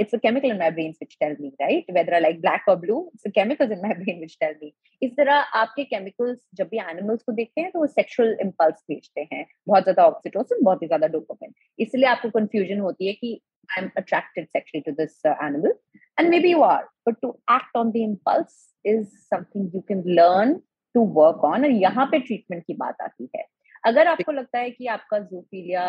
it's 0.00 0.14
a 0.14 0.18
chemical 0.18 0.48
in 0.48 0.58
my 0.58 0.70
brain 0.70 0.90
which 0.90 1.16
tell 1.20 1.36
me 1.40 1.48
right 1.60 1.90
whether 1.90 2.14
I 2.14 2.20
like 2.20 2.40
black 2.40 2.68
और 2.68 2.76
blue 2.78 2.98
it's 3.14 3.26
a 3.26 3.30
chemicals 3.34 3.70
in 3.72 3.80
my 3.82 3.94
brain 3.94 4.18
which 4.18 4.36
tell 4.40 4.54
me 4.62 4.72
इस 5.02 5.12
तरह 5.16 5.58
आपके 5.60 5.84
chemicals 5.84 6.38
जब 6.54 6.68
भी 6.70 6.78
animals 6.80 7.22
को 7.22 7.32
देखते 7.32 7.60
हैं 7.60 7.70
तो 7.70 7.78
वो 7.78 7.86
सेक्सुअल 7.88 8.36
इंपल्स 8.42 8.84
भेजते 8.90 9.26
हैं। 9.32 9.44
बहुत 9.68 9.82
ज़्यादा 9.82 10.06
ऑक्सीटोसिन 10.06 10.64
बहुत 10.64 10.82
ही 10.82 10.86
ज़्यादा 10.86 11.06
डोपामिन 11.14 11.54
इसलिए 11.78 12.08
आपको 12.08 12.30
कंफ्यूजन 12.38 12.80
होती 12.80 13.06
है 13.06 13.12
कि 13.14 13.32
I 13.68 13.82
am 13.82 13.90
attracted 13.98 14.46
sexually 14.48 14.82
to 14.82 14.92
this 15.02 15.20
animal 15.26 15.74
and 16.18 16.28
may 16.30 16.40
be 16.40 16.52
you 16.52 16.62
are 16.64 16.84
but 17.08 17.16
to 17.22 17.30
act 17.52 17.76
on 17.76 17.90
the 17.90 18.04
impulse 18.08 18.60
is 18.84 19.06
something 19.24 19.74
you 19.74 19.80
can 19.88 20.02
learn 20.10 20.54
to 20.94 21.04
work 21.16 21.44
on 21.44 21.64
और 21.64 21.70
यहाँ 21.72 22.06
पे 22.06 22.18
ट्रीटमेंट 22.20 22.62
की 22.66 22.74
बात 22.74 23.00
आती 23.02 23.28
है। 23.36 23.44
अगर 23.84 24.06
आपको 24.08 24.32
लगता 24.32 24.58
है 24.58 24.70
कि 24.70 24.86
आपका 24.88 25.18
zoophilia 25.18 25.84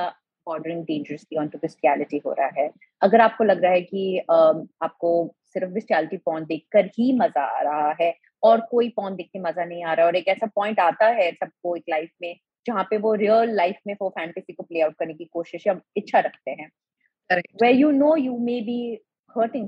bordering 0.47 0.83
dangerously 0.85 1.37
on 1.39 1.47
to 1.47 1.57
bestiality 1.57 2.21
हो 2.25 2.33
रहा 2.39 2.49
है 2.57 2.69
अगर 3.01 3.21
आपको 3.21 3.43
लग 3.43 3.63
रहा 3.63 3.71
है 3.71 3.81
कि 3.81 4.17
आपको 4.27 5.11
सिर्फ़ 5.53 5.69
बिस्टियलिटी 5.73 6.17
पॉन 6.25 6.45
देखकर 6.45 6.85
ही 6.97 7.11
मज़ा 7.17 7.41
आ 7.41 7.61
रहा 7.61 7.93
है 8.01 8.13
और 8.43 8.61
कोई 8.71 8.89
पॉन 8.97 9.15
देख 9.15 9.29
के 9.33 9.39
मज़ा 9.39 9.65
नहीं 9.65 9.83
आ 9.83 9.93
रहा 9.93 10.05
और 10.05 10.15
एक 10.15 10.27
ऐसा 10.27 10.47
पॉइंट 10.55 10.79
आता 10.79 11.07
है 11.19 11.31
सबको 11.31 11.75
एक 11.75 11.83
लाइफ 11.89 12.09
में 12.21 12.35
जहाँ 12.65 12.83
पे 12.89 12.97
वो 12.97 13.13
रियल 13.15 13.55
लाइफ 13.55 13.75
में 13.87 13.95
वो 14.01 14.09
फैंटेसी 14.09 14.53
को 14.53 14.63
प्ले 14.63 14.81
आउट 14.81 14.95
करने 14.99 15.13
की 15.13 15.25
कोशिश 15.25 15.67
या 15.67 15.79
इच्छा 15.97 16.19
रखते 16.19 16.51
हैं। 16.51 16.69
वे 17.61 17.71
you 17.71 17.91
know 17.91 18.15
you 18.17 18.37
may 18.39 18.59
be 18.61 18.77
hurting 19.35 19.67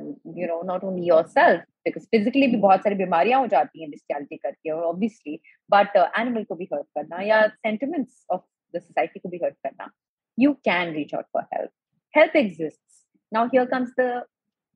you 0.00 0.46
know 0.46 0.60
not 0.62 0.84
only 0.84 1.06
yourself 1.06 1.60
because 1.84 2.06
physically 2.06 2.48
भी 2.48 2.56
बहुत 2.56 2.80
सारी 2.80 2.94
बीमारियाँ 2.94 3.40
हो 3.40 3.46
जाती 3.46 3.82
हैं 3.82 3.90
bestiality 3.90 4.38
करके 4.46 4.70
obviously 4.92 5.40
but 5.68 5.96
uh, 5.96 6.08
animal 6.20 6.46
को 6.46 6.54
भी 6.54 6.68
hurt 6.72 6.86
करना 6.98 7.22
या 7.22 7.40
sentiments 7.66 8.24
of 8.30 8.40
the 8.74 8.80
society 8.80 9.20
को 9.20 9.28
भी 9.28 9.38
hurt 9.38 9.56
करना 9.66 9.90
you 10.38 10.54
can 10.68 10.94
reach 10.94 11.14
out 11.14 11.26
for 11.32 11.44
help 11.52 11.70
help 12.14 12.36
exists 12.36 13.04
now 13.32 13.48
here 13.48 13.66
comes 13.66 13.90
the 13.98 14.22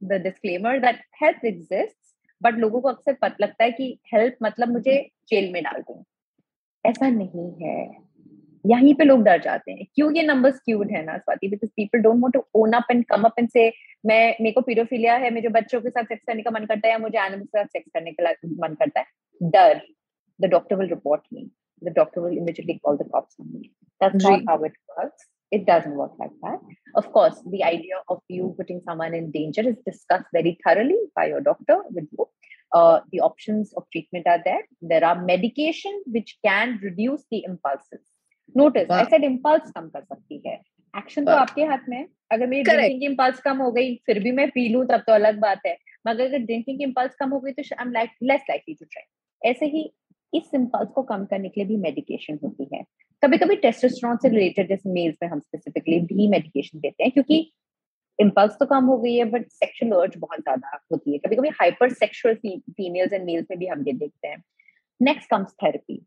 the 0.03 0.19
disclaimer 0.19 0.81
that 0.81 1.01
help 1.23 1.45
exists 1.45 2.15
but 2.43 2.59
लोगों 2.59 2.81
को 2.81 2.89
अक्सर 2.89 3.13
पता 3.13 3.37
लगता 3.41 3.65
है 3.65 3.71
कि 3.71 3.99
help 4.15 4.43
मतलब 4.43 4.69
मुझे 4.69 5.11
जेल 5.29 5.53
में 5.53 5.63
डाल 5.63 5.83
दूँ 5.83 6.05
ऐसा 6.87 7.09
नहीं 7.11 7.51
है 7.63 8.08
यहीं 8.71 8.95
पे 8.95 9.05
लोग 9.05 9.23
डर 9.25 9.41
जाते 9.43 9.73
हैं 9.73 9.87
क्यों 9.95 10.11
ये 10.17 10.23
नंबर 10.23 10.51
स्क्यूड 10.53 10.91
है 10.93 11.05
ना 11.05 11.17
Swati 11.19 11.49
because 11.49 11.71
people 11.77 12.03
don't 12.07 12.21
want 12.23 12.35
to 12.35 12.45
own 12.63 12.73
up 12.81 12.91
and 12.91 13.05
come 13.13 13.23
up 13.29 13.39
and 13.39 13.49
say 13.51 13.69
मैं 14.07 14.23
मेरे 14.41 14.53
को 14.55 14.61
पीडोफिलिया 14.71 15.15
है 15.25 15.35
मुझे 15.35 15.49
बच्चों 15.61 15.81
के 15.81 15.91
साथ 15.91 16.05
सेक्स 16.05 16.25
करने 16.27 16.43
का 16.43 16.51
मन 16.59 16.67
करता 16.73 16.89
है 16.89 16.93
या 16.93 16.99
मुझे 16.99 17.19
एनिमल्स 17.19 17.49
के 17.55 17.59
साथ 17.59 17.79
सेक्स 17.79 17.91
करने 17.95 18.13
का 18.13 18.35
मन 18.67 18.75
करता 18.83 19.01
है 19.01 19.51
डर 19.57 19.81
the 20.41 20.51
doctor 20.51 20.77
will 20.77 20.89
report 20.89 21.23
me 21.35 21.51
the 21.83 21.91
doctor 21.91 22.21
will 22.21 22.37
immediately 22.37 22.81
call 22.85 22.97
the 22.97 23.05
cops 23.05 23.35
on 23.41 23.53
me. 23.53 23.73
That's 24.01 24.23
not 24.23 24.43
how 24.47 24.63
it 24.65 24.73
works. 24.97 25.27
It 25.51 25.67
doesn't 25.67 25.95
work 25.95 26.13
like 26.19 26.33
that. 26.43 26.59
Of 26.95 27.11
course, 27.13 27.41
the 27.51 27.65
idea 27.65 28.03
of 28.09 28.21
you 28.29 28.55
putting 28.59 28.83
someone 28.85 29.15
in 29.15 29.31
danger 29.31 29.63
is 29.63 29.77
discussed 29.87 30.27
very 30.33 30.59
thoroughly 30.65 30.99
by 31.17 31.27
your 31.27 31.41
doctor 31.41 31.79
with 31.91 32.05
you. 32.13 32.27
Uh, 32.73 33.01
the 33.13 33.21
options 33.21 33.73
of 33.77 33.85
treatment 33.93 34.27
are 34.27 34.41
there. 34.45 34.63
There 34.83 35.05
are 35.05 35.23
medication 35.23 36.03
which 36.07 36.37
can 36.45 36.79
reduce 36.83 37.25
the 37.31 37.45
impulses. 37.45 38.01
Notice 38.55 38.91
ऐसे 38.93 39.25
impulse 39.27 39.71
कम 39.71 39.89
कर 39.89 40.03
सकती 40.03 40.43
है। 40.47 40.55
Action 40.95 41.25
तो 41.25 41.33
आपके 41.33 41.65
हाथ 41.65 41.89
में 41.89 42.07
अगर 42.33 42.47
मेरी 42.47 42.63
ड्रिंकिंग 42.63 43.01
की 43.01 43.07
इम्पल्स 43.07 43.41
कम 43.41 43.59
हो 43.59 43.71
गई 43.73 43.95
फिर 44.07 44.23
भी 44.23 44.33
मैं 44.33 44.49
पी 44.51 44.69
लूँ 44.69 44.85
तब 44.87 45.03
तो 45.07 45.13
अलग 45.13 45.39
बात 45.41 45.67
है। 45.67 45.77
मगर 46.07 46.25
अगर 46.25 46.39
ड्रिंकिंग 46.41 46.79
की 46.79 46.85
इम्पल्स 46.85 47.15
कम 47.15 47.31
हो 47.31 47.41
गई 47.41 47.53
तो 47.53 47.63
I 47.63 47.85
am 47.85 47.93
like 47.93 48.11
less 48.23 48.41
likely 48.51 48.75
to 48.75 48.85
try 48.85 49.51
ऐसे 49.51 49.67
ही 49.67 49.91
इस 50.33 50.51
इम्पल्स 50.55 50.91
को 50.95 51.03
कम 51.05 51.25
करने 51.27 51.49
के 51.49 51.61
लिए 51.61 51.69
भी 51.69 51.77
मेडिकेशन 51.83 52.39
होती 52.43 52.69
है। 52.75 52.83
कभी 53.23 53.39
कभी 53.39 53.57
टेस्टोस्टेरोन 53.59 54.17
से 54.17 54.29
रिलेटेड 54.29 54.69
जैसे 54.69 54.91
मेल्स 54.91 55.17
में 55.23 55.29
हम 55.29 55.41
स्पेसिफिकली 55.41 56.01
भी 56.09 56.29
मेडिकेशन 56.29 56.81
देते 56.81 57.05
हैं 57.05 57.13
क्योंकि 57.13 57.39
इम्पल्स 58.19 58.57
तो 58.61 58.67
कम 58.67 58.85
हो 58.85 58.97
गई 58.99 59.15
है 59.15 59.25
बट 59.31 59.47
सेक्शुअल 59.53 59.93
अर्ज़ 60.01 60.19
बहुत 60.19 60.41
ज़्यादा 60.41 60.79
होती 60.93 61.13
है। 61.13 61.19
कभी 61.19 61.37
कभी 61.37 61.49
hyper 61.61 61.93
sexual 61.95 62.35
females 62.45 63.13
and 63.13 63.25
males 63.25 63.47
में 63.51 63.59
भी 63.59 63.67
हम 63.67 63.85
ये 63.87 63.93
देखते 63.95 64.29
हैं। 64.29 64.43
Next 65.01 65.31
comes 65.31 65.53
therapy 65.63 66.01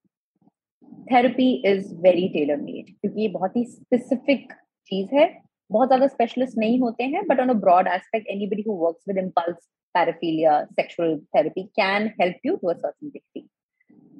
therapy 1.11 1.51
is 1.67 1.93
very 2.01 2.27
tailor 2.29 2.57
made 2.61 2.85
क्योंकि 2.91 3.21
ये 3.21 3.27
बहुत 3.29 3.55
ही 3.55 3.63
स्पेसिफिक 3.65 4.53
चीज़ 4.91 5.15
है। 5.15 5.27
बहुत 5.69 5.87
ज़्यादा 5.87 6.07
स्पेशलिस्ट 6.07 6.57
नहीं 6.57 6.79
होते 6.79 7.03
हैं 7.05 7.25
but 7.27 7.39
on 7.39 7.49
a 7.49 7.53
broad 7.59 7.87
aspect 7.87 8.27
anybody 8.29 8.63
who 8.67 8.73
works 8.77 9.03
with 9.07 9.17
impulse 9.17 9.57
paraphilia 9.95 10.63
sexual 10.71 11.17
therapy 11.35 11.63
can 11.79 12.07
help 12.21 12.45
you 12.45 12.55
to 12.55 12.67
a 12.67 12.73
certain 12.73 13.09
degree 13.09 13.47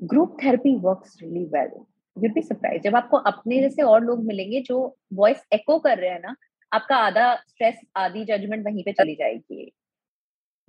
group 0.05 0.37
therapy 0.43 0.75
works 0.83 1.17
really 1.21 1.43
well 1.53 1.71
you'd 2.17 2.33
be 2.33 2.41
surprise 2.41 2.81
जब 2.83 2.95
आपको 2.95 3.17
अपने 3.31 3.59
जैसे 3.61 3.81
और 3.83 4.03
लोग 4.03 4.23
मिलेंगे 4.25 4.61
जो 4.61 4.77
वॉइस 5.13 5.43
एको 5.53 5.77
कर 5.79 5.97
रहे 5.97 6.09
हैं 6.09 6.19
ना, 6.19 6.35
आपका 6.71 6.95
आधा 6.97 7.33
स्ट्रेस 7.35 7.79
आधी 7.97 8.23
जजमेंट 8.25 8.65
वहीं 8.65 8.83
पे 8.83 8.91
चली 8.93 9.15
जाएगी। 9.15 9.71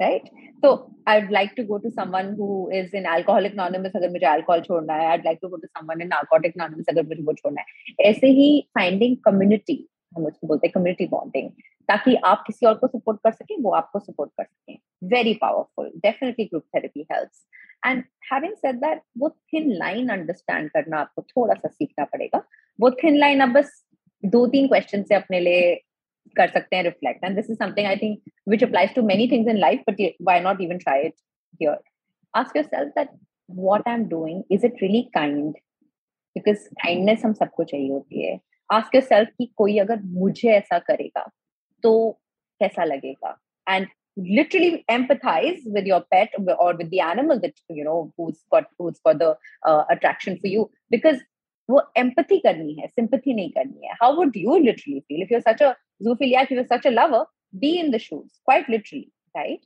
Right 0.04 0.28
so 0.62 0.72
i'd 1.12 1.30
like 1.36 1.54
to 1.60 1.64
go 1.70 1.78
to 1.84 1.92
someone 1.98 2.28
who 2.40 2.48
is 2.80 2.98
in 3.00 3.08
alcoholic 3.14 3.56
anonymous 3.58 3.96
agar 4.00 4.10
mujhe 4.16 4.28
alcohol 4.34 4.66
chhodna 4.68 4.98
hai 5.00 5.08
i'd 5.14 5.26
like 5.30 5.40
to 5.46 5.50
go 5.54 5.62
to 5.64 5.70
someone 5.76 6.04
in 6.06 6.12
narcotic 6.16 6.60
anonymous 6.60 6.92
agar 6.94 7.06
mujhe 7.12 7.24
wo 7.30 7.38
chhodna 7.40 7.66
hai 7.70 8.10
aise 8.10 8.28
hi 8.40 8.50
finding 8.78 9.16
community 9.30 9.80
हम 10.16 10.24
उसको 10.26 10.46
बोलते 10.46 10.66
हैं 10.66 10.72
community 10.72 11.06
bonding 11.08 11.50
ताकि 11.88 12.14
आप 12.30 12.42
किसी 12.46 12.66
और 12.66 12.74
को 12.78 12.86
support 12.86 13.18
कर 13.24 13.32
सकें 13.32 13.54
वो 13.62 13.70
आपको 13.74 13.98
सपोर्ट 13.98 14.30
कर 14.38 14.44
सकें 14.44 14.78
very 15.12 15.34
powerful 15.42 15.90
definitely 16.02 16.44
group 16.44 16.64
therapy 16.74 17.06
helps 17.12 17.46
and 17.86 18.02
having 18.32 18.52
said 18.56 18.76
that 18.80 19.00
वो 19.18 19.28
थिन 19.52 19.70
लाइन 19.78 20.08
अंडरस्टैंड 20.16 20.70
करना 20.70 21.00
आपको 21.00 21.22
थोड़ा 21.30 21.54
सा 21.54 21.68
सीखना 21.68 22.04
पड़ेगा 22.12 22.42
वो 22.80 22.90
थिन 23.02 23.18
लाइन 23.18 23.40
अब 23.40 23.52
बस 23.52 23.72
दो 24.22 24.46
तीन 24.46 24.68
क्वेश्चन 24.68 25.02
से 25.02 25.14
अपने 25.14 25.40
लिए 25.40 25.72
कर 26.35 26.47
सकते 26.49 26.75
हैं 26.75 26.83
reflect 26.83 27.23
and 27.23 27.35
this 27.35 27.49
is 27.49 27.57
something 27.57 27.87
I 27.87 27.95
think 28.01 28.19
which 28.49 28.63
applies 28.63 28.93
to 28.95 29.01
many 29.03 29.27
things 29.31 29.49
in 29.49 29.57
life 29.57 29.83
but 29.89 30.01
why 30.21 30.39
not 30.41 30.61
even 30.61 30.77
try 30.77 31.05
it 31.05 31.13
here 31.61 31.77
ask 32.33 32.55
yourself 32.57 32.91
that 32.97 33.09
what 33.49 33.87
I 33.87 33.95
am 33.95 34.07
doing 34.09 34.43
is 34.51 34.65
it 34.65 34.81
really 34.81 35.01
kind 35.13 35.53
because 36.35 36.67
kindness 36.83 37.25
हम 37.25 37.33
सबको 37.33 37.63
चाहिए 37.63 37.91
होती 37.91 38.25
है 38.25 38.39
ask 38.69 38.95
yourself 38.95 39.29
कि 39.37 39.51
कोई 39.57 39.77
अगर 39.79 40.01
मुझे 40.21 40.49
ऐसा 40.51 40.79
करेगा 40.91 41.29
तो 41.83 41.93
कैसा 42.61 42.83
लगेगा 42.83 43.37
and 43.67 43.87
literally 44.17 44.83
empathize 44.89 45.59
with 45.65 45.85
your 45.85 46.01
pet 46.11 46.29
or 46.59 46.75
with 46.75 46.89
the 46.89 46.99
animal 46.99 47.39
that 47.39 47.53
you 47.69 47.83
know 47.83 48.13
who's 48.17 48.43
got 48.51 48.65
who's 48.77 48.99
got 48.99 49.19
the 49.19 49.35
uh, 49.63 49.83
attraction 49.89 50.37
for 50.39 50.47
you 50.47 50.69
because 50.89 51.19
वो 51.68 51.82
एम्पथी 51.98 52.38
करनी 52.38 52.74
है 52.74 52.86
सिंपथी 52.88 53.34
नहीं 53.34 53.50
करनी 53.50 53.86
है। 53.86 53.94
How 54.02 54.16
would 54.16 54.36
you 54.36 54.56
literally 54.58 55.00
feel 55.00 55.22
if 55.22 55.34
you 55.34 55.40
such 55.40 55.62
a 55.62 55.72
zoophilia 56.04 56.40
if 56.44 56.48
you're 56.52 56.62
such 56.68 56.86
a 56.88 56.90
lover 56.92 57.18
be 57.54 57.68
in 57.80 57.90
the 57.90 57.98
shoes 58.04 58.30
quite 58.48 58.70
literally 58.72 59.08
right? 59.34 59.60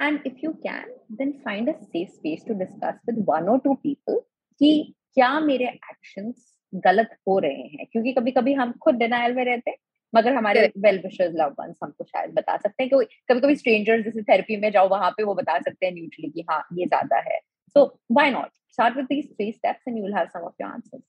And 0.00 0.26
if 0.30 0.42
you 0.42 0.50
can 0.64 0.90
then 1.20 1.30
find 1.44 1.70
a 1.72 1.74
safe 1.84 2.10
space 2.16 2.42
to 2.48 2.56
discuss 2.58 2.98
with 3.06 3.20
one 3.30 3.48
or 3.52 3.54
two 3.66 3.76
people 3.86 4.18
कि 4.60 4.72
क्या 5.14 5.30
मेरे 5.40 5.68
actions 5.68 6.44
गलत 6.72 7.16
हो 7.28 7.38
रहे 7.38 7.62
हैं? 7.62 7.86
क्योंकि 7.92 8.12
कभी 8.12 8.30
कभी 8.32 8.54
हम 8.60 8.72
खुद 8.84 8.94
डिनाइल 8.94 9.34
में 9.34 9.44
रहते 9.44 9.70
हैं 9.70 9.76
मगर 10.12 10.34
हमारे 10.34 10.70
वेल 10.86 10.98
विशर्स 11.04 11.34
लव 11.36 11.54
वंस 11.60 11.78
हमको 11.82 12.04
शायद 12.04 12.34
बता 12.34 12.56
सकते 12.56 12.82
हैं 12.82 12.90
कि 12.90 13.04
कभी 13.30 13.40
कभी 13.40 13.56
स्ट्रेंजर्स 13.56 14.04
जैसे 14.04 14.22
थेरेपी 14.32 14.56
में 14.56 14.70
जाओ 14.72 14.88
वहाँ 14.88 15.10
पे 15.16 15.24
वो 15.30 15.34
बता 15.34 15.58
सकते 15.58 15.86
हैं 15.86 15.92
न्यूट्रली 15.94 16.30
कि 16.30 16.44
हाँ 16.50 16.62
ये 16.78 16.86
ज़्यादा 16.86 17.22
है। 17.30 17.38
So 17.76 17.86
why 18.12 18.30
not 18.30 18.50
start 18.72 18.96
with 18.96 19.06
these 19.06 19.30
three 19.30 19.52
steps 19.52 19.88
and 19.88 19.96
you 19.98 20.04
will 20.04 20.14
have 20.14 20.26
some 20.34 20.40
of 20.40 20.62
your 20.62 20.70
answers 20.70 21.02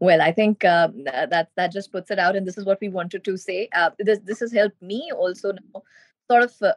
well 0.00 0.20
i 0.20 0.30
think 0.30 0.64
uh, 0.64 0.88
that 1.04 1.50
that 1.56 1.72
just 1.72 1.92
puts 1.92 2.10
it 2.10 2.18
out 2.18 2.36
and 2.36 2.46
this 2.46 2.58
is 2.58 2.64
what 2.64 2.78
we 2.80 2.88
wanted 2.88 3.24
to 3.24 3.36
say 3.36 3.68
uh, 3.74 3.90
this 3.98 4.18
this 4.24 4.40
has 4.40 4.52
helped 4.52 4.80
me 4.82 5.10
also 5.16 5.52
now 5.52 5.82
sort 6.30 6.42
of 6.44 6.52
uh, 6.62 6.74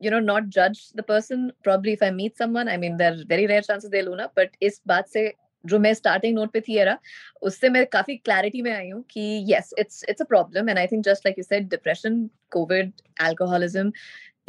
you 0.00 0.10
know 0.10 0.20
not 0.20 0.48
judge 0.48 0.90
the 0.94 1.02
person 1.02 1.52
probably 1.64 1.92
if 1.92 2.02
i 2.02 2.10
meet 2.10 2.36
someone 2.36 2.68
i 2.68 2.76
mean 2.76 2.96
there 2.96 3.12
are 3.12 3.24
very 3.26 3.46
rare 3.46 3.62
chances 3.62 3.90
they'll 3.90 4.12
own 4.12 4.20
up 4.20 4.32
but 4.34 4.50
is 4.60 4.80
baat 4.86 5.14
se 5.16 5.30
जो 5.66 5.78
मैं 5.78 5.92
starting 5.94 6.34
note 6.34 6.52
पे 6.52 6.60
थी 6.68 6.76
era 6.78 6.96
उससे 7.42 7.68
मैं 7.68 7.84
काफी 7.92 8.16
clarity 8.16 8.62
में 8.62 8.72
आई 8.72 8.88
हूँ 8.90 9.02
कि 9.10 9.22
yes 9.48 9.72
it's 9.78 10.04
it's 10.08 10.22
a 10.22 10.24
problem 10.28 10.68
and 10.68 10.78
I 10.78 10.86
think 10.92 11.04
just 11.04 11.26
like 11.26 11.38
you 11.38 11.44
said 11.44 11.68
depression 11.70 12.28
Covid 12.52 12.92
alcoholism 13.28 13.92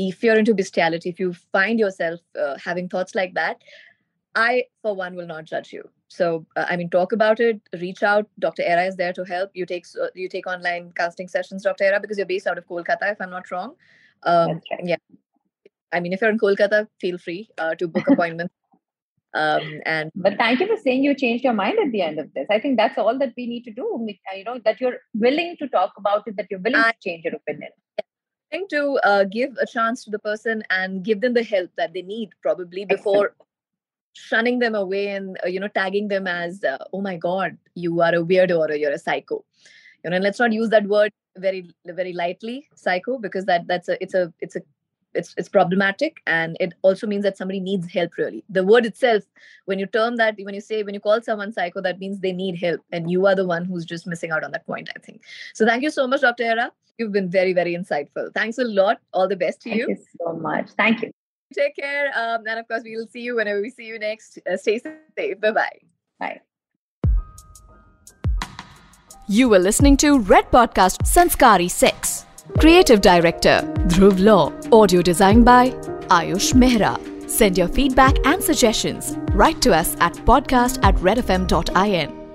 if 0.01 0.23
you're 0.23 0.37
into 0.41 0.53
bestiality 0.57 1.09
if 1.09 1.19
you 1.19 1.33
find 1.55 1.81
yourself 1.81 2.21
uh, 2.43 2.57
having 2.67 2.87
thoughts 2.93 3.17
like 3.17 3.33
that 3.33 3.65
i 4.35 4.63
for 4.85 4.93
one 4.99 5.17
will 5.19 5.27
not 5.31 5.49
judge 5.51 5.73
you 5.73 5.83
so 6.08 6.46
uh, 6.56 6.64
i 6.68 6.76
mean 6.76 6.88
talk 6.90 7.12
about 7.12 7.40
it 7.40 7.60
reach 7.80 8.02
out 8.02 8.28
dr 8.38 8.62
era 8.62 8.84
is 8.84 8.96
there 8.96 9.12
to 9.12 9.24
help 9.24 9.50
you 9.54 9.66
take 9.66 9.86
uh, 10.02 10.06
you 10.14 10.28
take 10.28 10.46
online 10.46 10.92
counseling 10.92 11.28
sessions 11.28 11.62
dr 11.62 11.82
era 11.82 12.00
because 12.00 12.16
you're 12.18 12.26
based 12.26 12.46
out 12.46 12.58
of 12.58 12.66
kolkata 12.66 13.10
if 13.12 13.20
i'm 13.20 13.30
not 13.30 13.50
wrong 13.50 13.74
um, 14.22 14.60
right. 14.70 14.80
yeah 14.84 14.96
i 15.92 16.00
mean 16.00 16.12
if 16.12 16.20
you're 16.20 16.30
in 16.30 16.38
kolkata 16.38 16.86
feel 17.00 17.18
free 17.18 17.48
uh, 17.58 17.74
to 17.74 17.88
book 17.88 18.08
appointments 18.08 18.54
um, 19.34 19.80
and 19.84 20.10
But 20.14 20.38
thank 20.38 20.60
you 20.60 20.66
for 20.66 20.76
saying 20.82 21.04
you 21.04 21.14
changed 21.14 21.44
your 21.44 21.52
mind 21.52 21.78
at 21.78 21.92
the 21.92 22.00
end 22.00 22.18
of 22.18 22.32
this. 22.32 22.46
I 22.50 22.58
think 22.58 22.78
that's 22.78 22.96
all 22.96 23.18
that 23.18 23.34
we 23.36 23.46
need 23.46 23.64
to 23.64 23.70
do. 23.70 23.84
Uh, 23.84 24.36
You 24.36 24.44
know, 24.44 24.58
that 24.64 24.80
you're 24.80 24.98
willing 25.14 25.56
to 25.58 25.68
talk 25.68 25.92
about 25.98 26.26
it, 26.26 26.36
that 26.38 26.46
you're 26.50 26.60
willing 26.60 26.80
I- 26.80 26.92
to 26.92 26.98
change 27.06 27.24
your 27.24 27.34
opinion. 27.34 27.70
trying 28.50 28.66
to 28.70 28.98
uh, 29.10 29.24
give 29.24 29.58
a 29.60 29.66
chance 29.66 30.04
to 30.04 30.10
the 30.10 30.18
person 30.20 30.62
and 30.70 31.04
give 31.04 31.20
them 31.20 31.34
the 31.34 31.42
help 31.42 31.70
that 31.76 31.92
they 31.92 32.02
need 32.02 32.30
probably 32.46 32.86
before 32.86 33.34
shunning 34.16 34.58
them 34.58 34.74
away 34.74 35.08
and 35.08 35.38
uh, 35.44 35.48
you 35.48 35.60
know 35.60 35.68
tagging 35.68 36.08
them 36.08 36.26
as 36.26 36.62
uh, 36.64 36.78
oh 36.92 37.00
my 37.00 37.16
god 37.16 37.56
you 37.74 38.00
are 38.00 38.14
a 38.14 38.22
weirdo 38.22 38.58
or 38.58 38.74
you're 38.74 38.92
a 38.92 38.98
psycho 38.98 39.44
you 40.02 40.10
know 40.10 40.16
and 40.16 40.24
let's 40.24 40.38
not 40.38 40.52
use 40.52 40.70
that 40.70 40.86
word 40.86 41.12
very 41.36 41.68
very 41.86 42.12
lightly 42.12 42.66
psycho 42.74 43.18
because 43.18 43.44
that 43.44 43.66
that's 43.66 43.88
a 43.88 44.02
it's 44.02 44.14
a 44.14 44.32
it's 44.40 44.56
a 44.56 44.62
it's 45.14 45.34
it's 45.36 45.48
problematic 45.48 46.18
and 46.26 46.56
it 46.60 46.74
also 46.82 47.06
means 47.06 47.22
that 47.22 47.36
somebody 47.36 47.58
needs 47.58 47.90
help 47.92 48.16
really 48.18 48.44
the 48.50 48.64
word 48.64 48.84
itself 48.84 49.22
when 49.64 49.78
you 49.78 49.86
term 49.86 50.16
that 50.16 50.34
when 50.42 50.54
you 50.54 50.60
say 50.60 50.82
when 50.82 50.94
you 50.94 51.00
call 51.00 51.22
someone 51.22 51.52
psycho 51.52 51.80
that 51.80 51.98
means 51.98 52.20
they 52.20 52.32
need 52.32 52.58
help 52.58 52.80
and 52.92 53.10
you 53.10 53.26
are 53.26 53.34
the 53.34 53.46
one 53.46 53.64
who's 53.64 53.84
just 53.84 54.06
missing 54.06 54.30
out 54.30 54.44
on 54.44 54.52
that 54.52 54.66
point 54.66 54.90
i 54.94 54.98
think 54.98 55.22
so 55.54 55.64
thank 55.64 55.82
you 55.82 55.90
so 55.90 56.06
much 56.06 56.20
dr 56.20 56.42
era 56.42 56.70
you've 56.98 57.12
been 57.12 57.30
very 57.30 57.54
very 57.54 57.74
insightful 57.74 58.32
thanks 58.34 58.58
a 58.58 58.64
lot 58.64 58.98
all 59.12 59.28
the 59.28 59.36
best 59.36 59.62
to 59.62 59.70
you. 59.70 59.86
Thank 59.86 59.98
you 59.98 60.04
you 60.04 60.26
so 60.26 60.32
much. 60.34 60.70
Thank 60.76 61.02
you. 61.02 61.15
Take 61.56 61.74
care 61.74 62.06
um, 62.22 62.42
and 62.46 62.58
of 62.60 62.68
course 62.68 62.82
we 62.84 62.96
will 62.96 63.08
see 63.08 63.20
you 63.20 63.36
whenever 63.36 63.60
we 63.60 63.70
see 63.70 63.84
you 63.84 63.98
next 63.98 64.38
uh, 64.50 64.56
stay 64.56 64.78
safe 64.78 65.40
bye 65.40 65.50
bye 65.50 65.78
Bye. 66.18 66.40
You 69.28 69.48
were 69.48 69.58
listening 69.58 69.96
to 69.98 70.18
Red 70.20 70.50
Podcast 70.50 71.04
Sanskari 71.04 71.68
6. 71.70 72.24
Creative 72.58 73.00
Director 73.00 73.60
Dhruv 73.88 74.20
Law. 74.20 74.52
Audio 74.72 75.02
designed 75.02 75.44
by 75.44 75.70
Ayush 76.08 76.54
Mehra. 76.54 76.96
Send 77.28 77.58
your 77.58 77.68
feedback 77.68 78.24
and 78.24 78.42
suggestions. 78.42 79.16
Write 79.32 79.60
to 79.62 79.74
us 79.74 79.96
at 80.00 80.14
podcast 80.24 80.78
at 80.84 80.94
redfm.in. 80.96 82.25